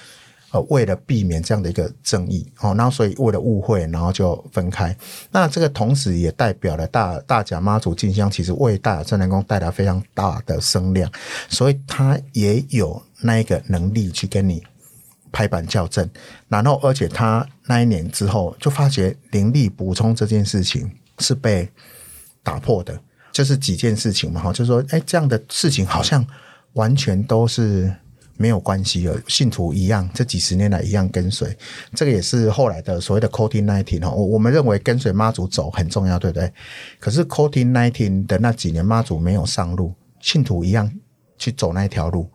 [0.52, 4.96] 呃为了避免这样的一个争议哦，然后所以为了误会，然后就分开。
[5.32, 11.12] 那这个同时也代表了大大甲妈祖进香，其实为大甲镇澜宫带来非常大的声量，
[11.50, 14.64] 所以他也有那一个能力去跟你
[15.32, 16.10] 拍板校正。
[16.48, 21.70] 然后而且他那一年之后就发觉灵力补充这件事情是被
[22.42, 22.98] 打破的。
[23.38, 26.26] 就是几件事情嘛，哈，就是说，哎，这样的事情好像
[26.74, 27.94] 完全都是
[28.36, 31.56] 没有关系的，信徒一样，这几十年来一样跟随，
[31.94, 36.52] 这个也是后来的所谓的 COVID-19 哈，我我们认为跟随妈祖走很重要，对不对？
[37.00, 40.92] 可是 COVID-19 的那几年妈祖没有上路，信徒一样
[41.38, 42.28] 去走那条路。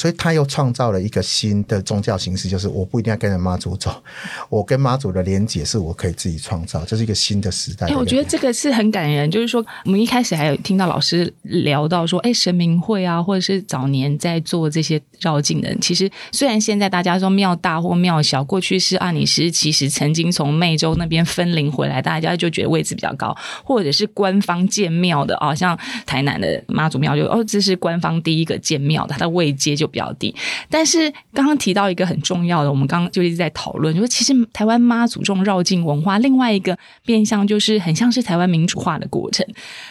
[0.00, 4.02] 所以他又创造了一个新的宗教形式，就是我不一定要跟着妈祖走，
[4.48, 7.86] 我跟妈祖的连结是我可以自己创造，这是一个新的时代。
[7.94, 29.74] 我觉得这个是很感人，就是说我们一开始还有听到老师聊到说，哎、神明会啊，或者是早年在做这些绕境的人，其实虽然现在大家说庙大或庙小，过去是阿尼师其实曾经从湄洲那边分灵回来，大家就觉得位置比较高，或者是官方建庙的啊，像台南的妈祖庙就哦，这是官方第一个建庙的，它的位阶。
[29.80, 30.34] 就比较低，
[30.70, 39.46] 但是刚刚提到一个很重要的，我们刚刚就一直在讨论，就是其实台湾妈祖这种绕境文化，另外一个变相就是很像是台湾民主化的过程。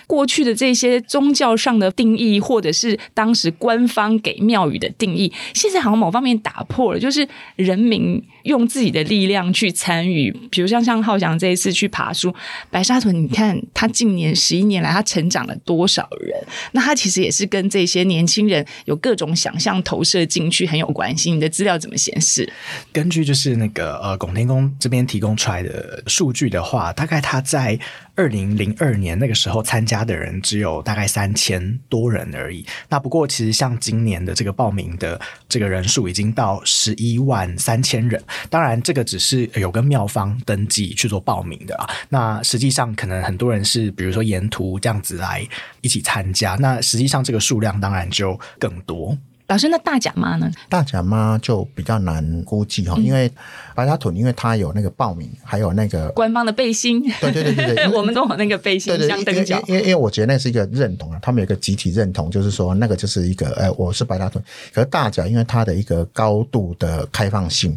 [0.08, 10.32] 过去的这些宗教上的定义，或者是当时官方给庙宇的定义，现在好像某方面打破了，就是人民用自己的力量去参与。
[10.50, 12.34] 比如像像浩翔这一次去爬梳
[12.70, 16.40] 白沙屯，你看他近年十一年来他成长了多少人？
[16.74, 19.82] 那他其实也是跟这些年轻人有各种想象。
[19.90, 22.48] 投射进去很有关系，你的资料怎么显示？
[22.94, 27.80] 根据就是那个呃拱天宫这边提供出来的数据的话，大概他在
[28.14, 32.64] 二零零二年那个时候参加的人只有大概三千多人而已。
[32.88, 38.22] 那不过其实像今年的这个报名的这个人数已经到十一万三千人。
[38.48, 41.90] 当然这个只是有跟庙方登记去做报名的啊。
[42.10, 45.44] 那实际上可能很多人是比如说沿途这样子来
[45.82, 46.56] 一起参加。
[46.60, 49.18] 那实际上这个数量当然就更多。
[49.50, 50.50] 老师，那大甲妈呢？
[50.70, 53.30] 大甲妈就比较难估计哈，因为
[53.74, 57.02] 白沙屯，因为它有那个报名，还有那个官方的背心。
[57.20, 59.60] 对对对对对， 我们都有那个背心，像灯脚。
[59.66, 64.44] 因为因为我觉得那是一个认同啊，他们有一个集体认同，就是说那个就是一个，哎，我是白沙屯。
[64.72, 67.76] 可是大甲，因为它的一个高度的开放性。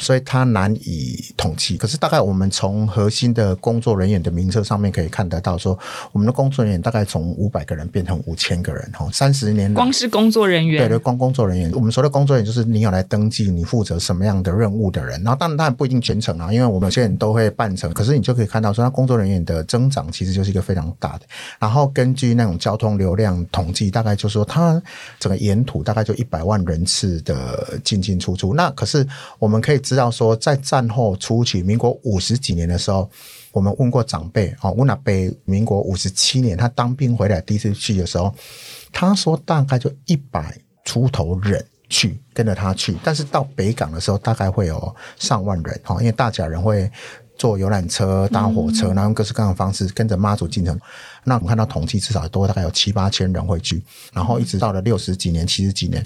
[0.00, 5.78] 所以它难以统计，可是大概我们从核心的工作人员的名册上面可以看得到，说
[6.10, 9.74] 我们的工作人员大概从五百个人变成五千个人，哈，三十年。
[9.74, 10.80] 光是工作人员。
[10.80, 15.22] 对对，工作人员，我们说的工作人员就是你有来登记，你负责什么样的任务的人。
[15.22, 21.26] 然后当然当然不一定全程啊，因为我们有些人都会半程，可是你就可以看到说，他工作人员的增长其实就是一个非常大的。
[21.58, 24.82] 然后根据那种交通流量统计，大概就是说，它
[25.18, 28.54] 整个沿途大概就一百万人次的进进出出。
[28.54, 29.06] 那可是
[29.38, 33.10] 我们可以知道说，在战后初期，民国五十几年的时候。
[33.52, 35.12] 我们问过长辈哦，问阿伯，
[35.44, 38.32] 民国五十七年他当兵回来第一次去的时候，
[38.92, 40.56] 他说大概就一百
[40.90, 46.90] 出头人去跟着他去，但是到北港的时候大概会有上万人哈，因为大甲人会
[47.38, 50.76] 坐游览车、搭火车，然后用各式各样的方式跟着妈祖进城。
[51.24, 56.04] 那我们看到统计，至少多大概有七八千人会去，然后一直到了六十几年、七十几年，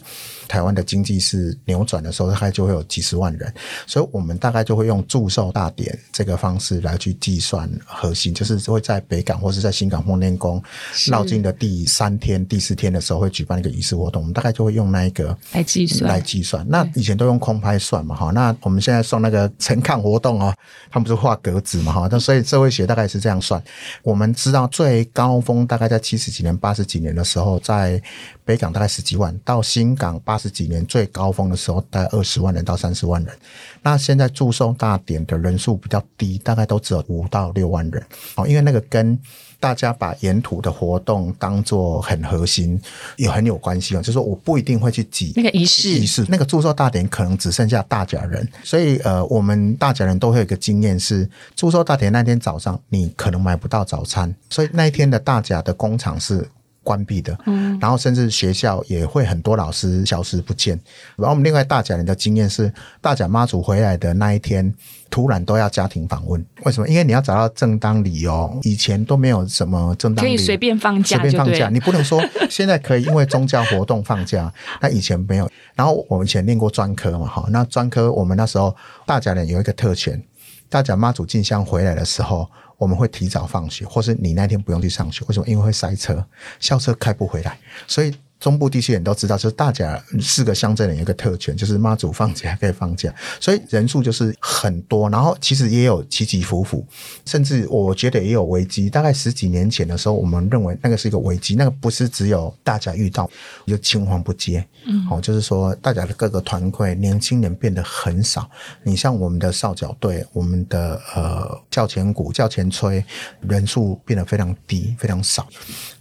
[0.48, 3.52] 台湾的经济是扭转的时候，大概就会有几十万人。
[3.86, 10.62] 所以我们大概就会用祝寿大典这个方式来去计算核心，就是会在北港或是在新港奉天宫
[11.06, 16.66] 绕境的第三天、第四天的时候会举办一个仪式活动，我们大概就会用那一个来计算来计算。
[16.68, 20.54] 那以前都用空拍算嘛，哈，那我们现在送那个陈抗活动哦，
[20.90, 23.62] 他们不是画格子嘛，哈，那所以社会学大概是这样算。
[24.02, 28.02] 我们知道最高峰大概在七十几年、八十几年的时候，在
[28.44, 33.34] 北港大概十几万，到新港八十几年最高峰的时候，大概二十万人到三十万人。
[33.80, 38.04] 那现在祝寿大典的人数比较低，大概都只有五到六万人。
[38.34, 39.16] 哦，因为那个跟
[39.64, 42.78] 大家把沿途的活动当做很核心，
[43.16, 44.00] 也很有关系哦。
[44.00, 56.46] 就是说，我不一定会去挤那个仪式，仪式那个祝寿大典可能只剩下大甲人，所以呃，我们大甲人都会有一个经验是，祝寿大典那天早上你可能买不到早餐，所以那一天的大甲的工厂是。
[56.84, 60.78] 关闭的，嗯，然后甚至学校也会很多老师消失不见。
[61.16, 64.72] 然后我们另外大甲人的经验是，大甲妈祖回来的那一天，
[65.10, 66.44] 突然都要家庭访问。
[66.64, 66.86] 为什么？
[66.86, 75.50] 因为你要找到正当理由，以前都没有什么正当理由，可以随便放假，随便放假，你不能说现在可以因为宗教活动放假， 那以前没有。
[75.74, 78.76] 然后我们以前念过专科嘛，哈，那专科我们那时候
[79.06, 80.22] 大甲人有一个特权，
[80.68, 82.48] 大甲妈祖进香回来的时候。
[82.76, 85.46] 我们会提早放学，或是你那天不用去上学，为什么？
[85.46, 86.26] 因为会塞车，
[86.58, 88.14] 校车开不回来，所以。
[88.44, 95.08] 中部地区人都知道，就是大甲四个乡镇人有一个特权，就是妈祖放假可以放假，所以人数就是很多。
[95.08, 96.86] 然后其实也有起起伏伏，
[97.24, 98.90] 甚至我觉得也有危机。
[98.90, 103.30] 大概十几年前的时候，我们认为那个是一个危机，那个不是只有大家遇到
[103.66, 108.46] 就青黄不接，嗯，哦，就是说大家的各个团会年轻人变得很少。
[108.82, 113.02] 你像我们的少角队，我们的呃教前鼓、教前吹
[113.40, 115.48] 人数变得非常低，非常少。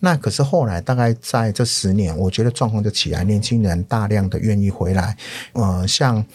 [0.01, 5.15] 那可是后来大概在这十年，我觉得状况就起来，年轻人大量的愿意回来。
[5.53, 6.25] 呃，像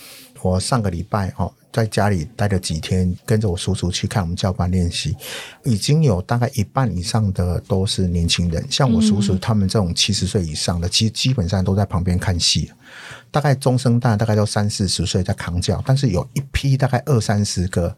[0.41, 5.17] 我上个礼拜哦，在家里待了几天，跟着我叔叔去看我们教官练习，
[5.65, 8.65] 已经有大概一半以上的都是年轻人。
[8.71, 12.71] 像我叔叔他们这种七十岁以上的，其实基本上都在旁边看戏。
[13.31, 17.95] 大概中生代大概都三四十岁在扛教，但是有一批大概二三十个。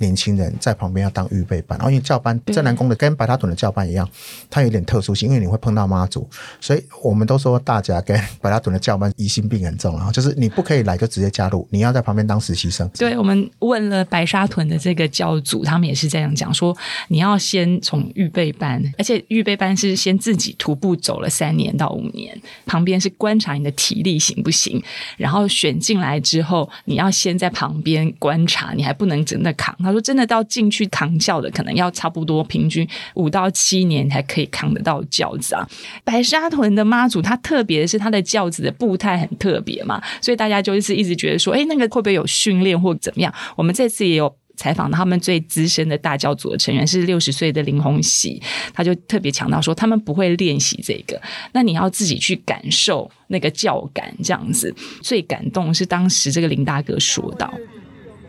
[0.00, 4.08] 年轻人在旁边要当预备班，然后因为教班在南宫的跟白塔屯的教班一样，
[4.50, 6.28] 它有点特殊性，因为你会碰到妈祖，
[6.60, 12.88] 所以我们都说大家跟白塔屯的教班疑心病很重啊，就是你不可以来就直接加入，你要在旁边当实习生。
[12.98, 16.76] 对，我们问了白沙屯的这个教主，他们也是这样讲，说
[17.06, 22.36] 你要先从预备班，而且预备班是先自己徒步走了三年到五年，
[22.66, 24.82] 旁边是观察你的体力行不行，
[25.16, 29.72] 然后选进来之后，你要先在旁边观察，你还不能真的扛。
[29.84, 35.68] 他说：“真的到进去扛轿的，可能要差不多平均五到七年才可以扛得到轿子啊。
[36.02, 43.32] 白沙屯的妈祖，他特别是他的轿子的步态很特别嘛，所以大家就是一直觉得说，哎，那个会不会有训练或怎么样？
[43.56, 48.40] 我们这次也有采访到他们最资深的大轿组的成员是六十岁的林鸿喜，
[48.72, 51.20] 他就特别强调说，他们不会练习这个，
[51.52, 54.74] 那你要自己去感受那个轿感，这样子。
[55.02, 57.52] 最感动是当时这个林大哥说到。”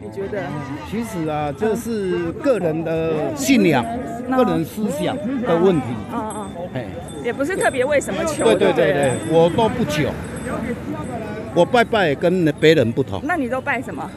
[0.06, 0.44] 你觉得？
[0.90, 3.84] 其实啊，这是个人的信仰、
[4.30, 5.88] 个人思想的问题。
[6.14, 6.48] 嗯嗯。
[6.76, 6.86] 哎，
[7.24, 8.46] 也不是特别为什么求。
[8.46, 10.10] 对对对对，我都不求。
[11.56, 13.20] 我拜拜跟别人不同。
[13.24, 14.08] 那你都拜什么？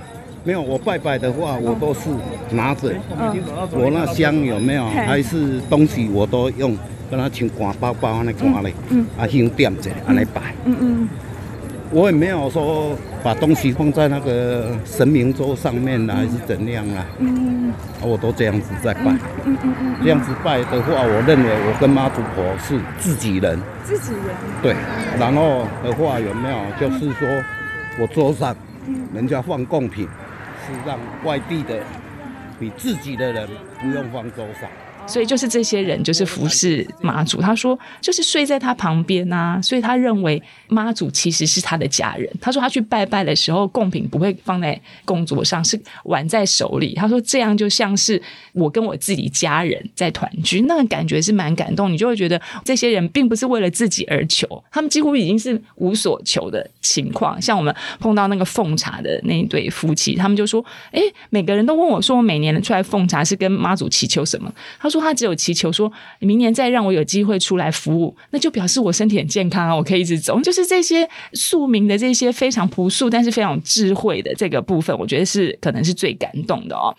[0.45, 2.11] 没有，我拜拜的话，我都是
[2.51, 2.93] 拿着。
[3.73, 4.87] 我那香有没有？
[4.89, 6.77] 还是东西我都用，
[7.11, 8.75] 跟他请挂包包那挂嘞。
[8.91, 9.07] 嗯。
[9.19, 10.55] 啊，香点着，安来拜。
[10.67, 11.09] 嗯嗯。
[11.91, 17.05] 我也没有说把东西放在那个神明桌上面啦，还是怎样啦？
[17.19, 17.73] 嗯，
[18.03, 19.11] 我都这样子在拜。
[19.45, 19.97] 嗯嗯嗯。
[20.03, 23.59] 这样子拜的话，我认为我跟妈祖婆是自己人。
[23.85, 24.23] 自己人。
[24.63, 24.75] 对，
[25.19, 27.27] 然后的话有没有就是说，
[27.99, 28.55] 我桌上
[29.15, 30.07] 人家放贡品，
[30.67, 31.81] 是让外地的
[32.61, 33.49] 比自己的人
[33.81, 34.69] 不用放桌上。
[35.09, 37.41] 所以就是这些人就是服侍妈祖。
[37.41, 42.31] 他说就是睡在他旁边啊，所以他认为妈祖其实是他的家人。
[42.41, 46.95] 他说他去拜拜的时候，贡品不会放在供桌上，是挽在手里。
[46.95, 51.91] 他说这样就像是我跟我自己家人在团聚，那个感觉是蛮感动。
[51.91, 57.41] 你就会觉得这些人并不是为了自己而求，他们几乎已经是无所求的情况。
[57.41, 61.01] 像我们碰到那个奉茶的那一对夫妻，他们就说：“哎，
[61.31, 65.91] 每个人都问我说，我每年出来奉茶是跟妈祖祈求什么？”他说：“他只有祈求说，
[66.21, 76.95] 明年再让我有机会出来服务，那就表示我身体很健康啊，我可以一直走。”就是这些庶民的这些非常朴素，但是非常智慧的这个部分，我觉得是可能是最感动的哦。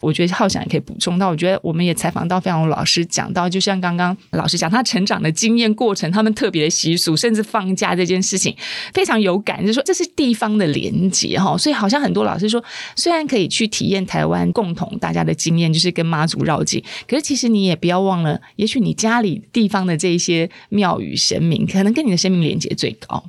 [0.00, 8.54] 我觉得浩翔也可以补充到，我觉得我们也采访到非常老师讲到，就像刚刚老师讲他成长的经验过程，他们特别的习俗，甚至放假这件事情
[8.92, 11.56] 非常有感，就是说这是地方的连结哈。
[11.58, 12.62] 所以好像很多老师说，
[12.96, 23.24] 虽然可以去体验台湾共同大家的经验，就是跟妈祖绕境，可是其实你也不要忘了，也许你家里地方的这些庙宇神明，可能跟你的生命连接最高。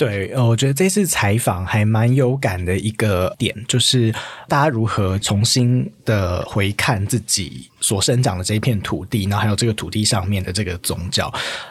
[0.00, 4.10] 对，呃，我觉得这次采访还蛮有感的一个点，就是
[4.48, 11.30] 大家如何重新的回看自己所生长的这一片土地，然后还有这个土地上面的这个宗教。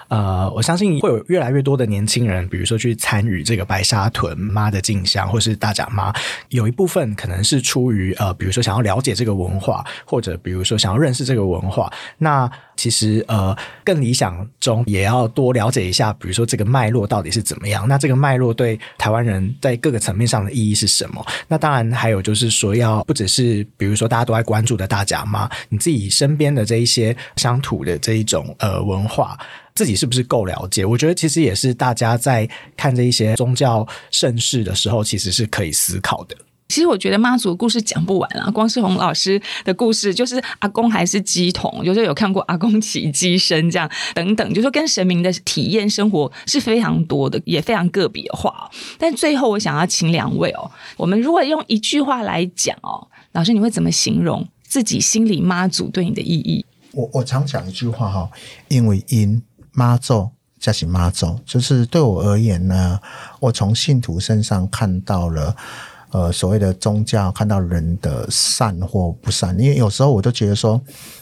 [0.09, 6.13] 呃，我相信会有越来越多的年轻人，比如说去参与这个白沙屯妈的进香，或是大甲妈，
[6.49, 11.91] 有一部分可能是出于呃，比如说想要了解这个文化，或者比如说想要认识这个文化。
[12.19, 17.87] 那其实呃，更理想中也要多了解一下，比如说这个脉络到底是怎么样。
[17.87, 21.25] 那这个脉络对台湾人在各个层面上的意义是什么？
[21.47, 29.37] 那当然还有就是说，要不只是比如说大家都在关注的大家嘛，你自己身边的这一些乡土的这一种呃文化。
[29.75, 30.83] 自己是不是够了解？
[30.83, 36.35] 我觉得其实也是大家在看这一些宗教盛世的时候，其实是可以思考的。
[36.69, 48.71] 其实我觉得妈祖的故事讲不完啊，光是洪老师的故事，就是阿公还是乩童，就是有看过阿公起乩身这样等等，就是跟神明的体验生活是非常多的，也非常个别化。
[48.97, 56.65] 但最后我想要请两位哦，我们如果用一句话来讲哦，老师你会怎么形容自己心里妈祖对你的意义？
[56.93, 58.29] 我我常讲一句话哈，
[58.69, 59.41] 因为因。
[59.71, 62.99] 妈祖加起妈祖，就是对我而言呢，
[63.39, 65.55] 我从信徒身上看到了，
[66.11, 69.57] 呃，所谓的宗教，看到人的善或不善。
[69.59, 70.81] 因为有时候我都觉得说，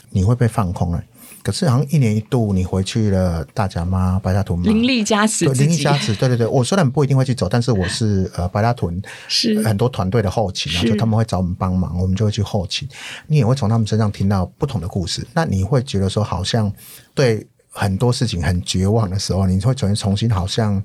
[0.10, 1.04] 你会被放空了。
[1.44, 6.46] 可是好像一年一度你回去了大甲妈、白沙屯妈，灵力加持，对，灵力加持，对对对。
[6.46, 12.88] 我虽然不一定会去走，但是我是呃白沙屯是很多团队的后勤，啊就他们会找我们帮忙，我们就会去后勤。
[13.28, 16.72] 你也会从他们身上听到不同的故事，那你会觉得说，好像
[17.14, 17.48] 对。
[17.70, 20.84] 很多事情很绝望的时候，你会重新重新好像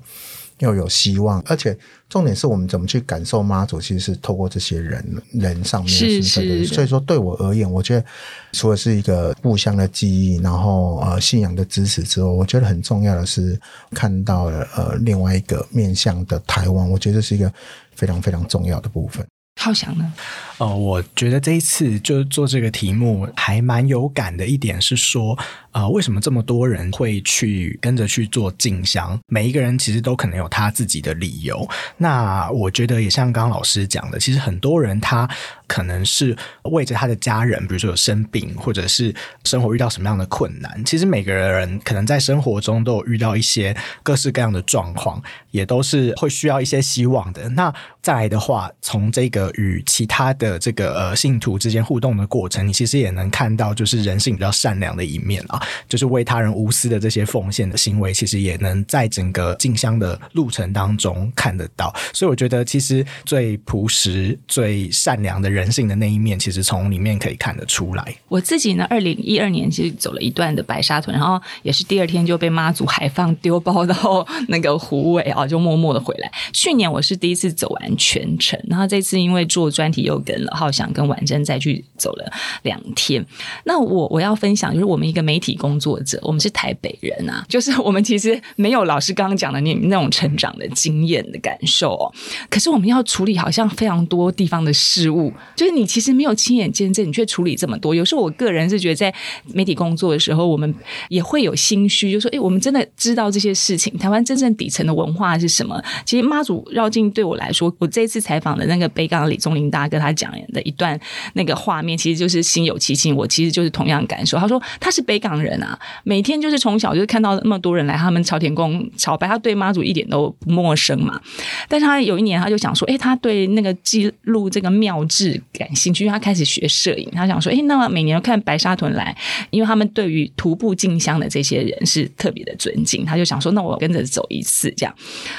[0.59, 1.77] 又有希望，而且
[2.07, 8.05] 重点是我们怎么去感受妈祖，其实是透过这些人人上面所以说对我而言，我觉得
[8.51, 13.59] 除了是一个互相的记忆，然后呃信仰的支持之外，我觉得很重要的是
[13.91, 17.51] 看到了呃另外一个面向的台湾，我觉得这是一个
[17.95, 19.25] 非常非常重要的部分。
[19.61, 20.13] 浩翔呢？
[20.59, 25.37] 呃，我觉得这一次就做这个题目还蛮有感的一点是说，
[25.71, 29.19] 呃，为什么这么多人会去跟着去做静香？
[29.27, 31.67] 每一个人其实都可能有他自己的理由。
[31.97, 35.27] 那我觉得也像刚老师讲的，其实很多人他
[35.65, 40.83] 可能是为着他的家人，比如说有生病，或者是生活遇到什么样的困难。
[40.85, 47.49] 其实每个人可能在生活中都有遇到一些各式各样的状况，也都是会需要一些希望的。
[47.49, 61.93] 那再来的话，从这个与其他的这个呃信徒之间互动的过程，你其实也能看到，就是人性比较善良的一面啊，就是为他人无私的这些奉献的行为，其实也能在整个进香的路程当中看得到。
[62.13, 68.15] 所以我觉得，其实最朴实、最善良的人性的那一面，其实从里面可以看得出来。
[68.27, 76.31] 我自己呢，二零一二年其实走了一段的白沙屯，然后也是第二天就被妈祖海放丢包到那个虎尾啊，就默默的回来。
[76.51, 82.31] 去年我是第一次走完全程，然后这次因为做专题又跟了浩翔跟婉珍再去走了
[82.63, 83.25] 两天。
[83.65, 92.11] 那我我要分享就是我们一个媒体工作者，我们是台北人啊，就是我们其实没有老师刚刚讲的那那种成长的经验的感受哦。
[92.49, 97.95] 可是我们要处理好像非常多地方的事物，就是你其实没有亲眼见证，你却处理这么多。
[97.95, 99.13] 有时候我个人是觉得在
[99.53, 100.73] 媒体工作的时候，我们
[101.09, 105.81] 也会有心虚，就说哎，我们真的知道这些事情，台湾真正底层的文化是什么？
[106.05, 110.99] 其实妈祖绕境对我来说，我这一次采访的那个北港李宗林大哥，他讲讲的一段
[111.33, 113.11] 那个画面，其实就是心有戚戚。
[113.11, 114.37] 我其实就是同样感受。
[114.37, 121.19] 他说他是北港人啊，每天就是从小就是看到那么多人来他们朝天宫朝拜，他对妈祖一点都不陌生嘛。
[121.67, 127.09] 但是他有一年他就想说，哎，他对那个记录这个庙志感兴趣，因为他开始学摄影。
[127.13, 129.15] 他想说，哎，那么每年看白沙屯来，
[129.49, 134.95] 因为他们对于徒步进香的这些人是特别的尊敬，他就想说，那我跟着走一次这样。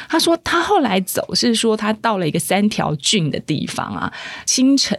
[0.09, 4.13] 他说他后来走是说他到了一个三条郡的地方啊，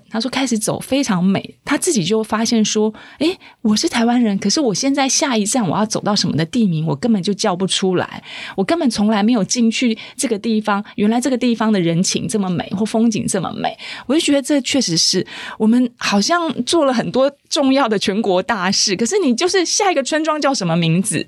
[0.10, 8.24] 他说开始走非常美，他自己就发现说，哎，我是台湾人，可是我现在下一站我要走到什么的地名，我根本就叫不出来，
[8.56, 15.26] 我根本从来没有进去这个地方，原来这个地方的人情这么美或风景这么美，我就觉得这确实是
[15.58, 21.26] 我们好像做了很多重要的全国大事，可是你就是下一个村庄叫什么名字？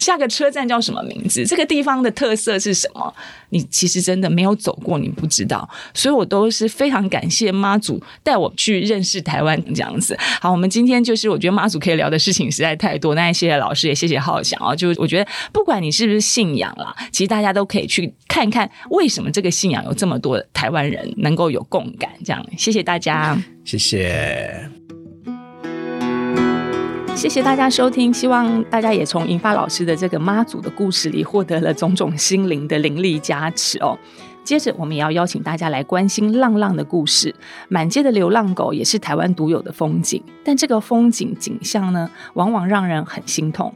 [0.00, 1.46] 下个车站叫什么名字？
[1.46, 3.14] 这个地方的特色是什么？
[3.50, 5.68] 你其实真的没有走过，你不知道。
[5.94, 10.16] 所以我都是非常感谢妈祖带我去认识台湾这样子。
[10.40, 14.74] 好，我们今天就是我觉得妈祖可以聊的事情实在太多，那也谢谢老师，也谢谢浩翔啊。
[14.74, 22.10] 就我觉得不管你是不是信仰啦，其实大家都可以去看看为什么这个信仰有这么多台湾人能够有共感。
[22.24, 24.79] 这样，谢谢大家，谢谢。
[27.16, 33.96] 谢谢大家收听，希望大家也从银发老师的这个妈祖的故事里获得了种种心灵的灵力加持哦。
[34.42, 37.34] 接着，我们也要邀请大家来关心浪浪的故事。
[37.68, 43.72] 满街的流浪狗也是台湾独有的风景，但这个风景景象呢，往往让人很心痛。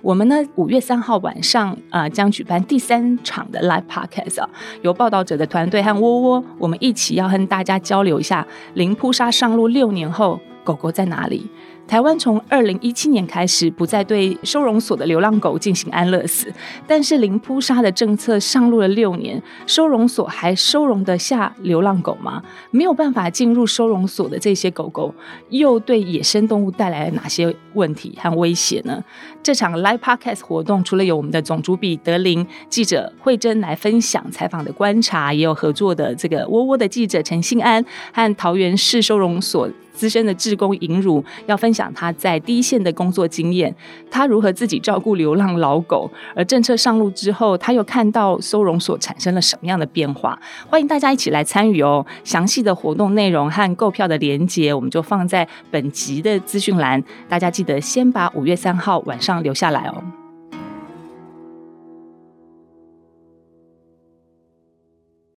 [0.00, 4.48] 我们呢，五月三号晚上啊、呃，将举办第三场的 Live Podcast 啊，
[4.82, 11.46] 由报道者的团队和窝窝，我们一起要和大家交流一下零扑杀上路六年后，狗狗在哪里？
[11.86, 16.52] 台湾从二零一七年开始不再对收容所的流浪狗进行安乐死，
[16.86, 22.42] 但是零扑杀的政策上路了六年，收容所还收容得下流浪狗吗？
[22.70, 25.14] 没有办法进入收容所的这些狗狗，
[25.50, 29.02] 又对野生动物带来了哪些问题和威胁呢？
[29.42, 39.68] 这场 Live Podcast 活动除了有我们的总主笔德林记者慧珍来分享采访的观察，也有合作的这个窝窝的记者陈信安和桃园市收容所。
[39.96, 43.74] 资深的志工尹汝要分享他在第一线的工作经验，
[44.10, 50.38] 他如何自己照顾流浪老狗，而政策上路之后，他又看到收容所产生了什么样的变化？
[50.68, 52.04] 欢迎大家一起来参与哦！
[52.22, 60.25] 详细的活动内容和购票的连接，我们就放在本集的资讯栏，大家记得先把五月三号晚上留下来哦。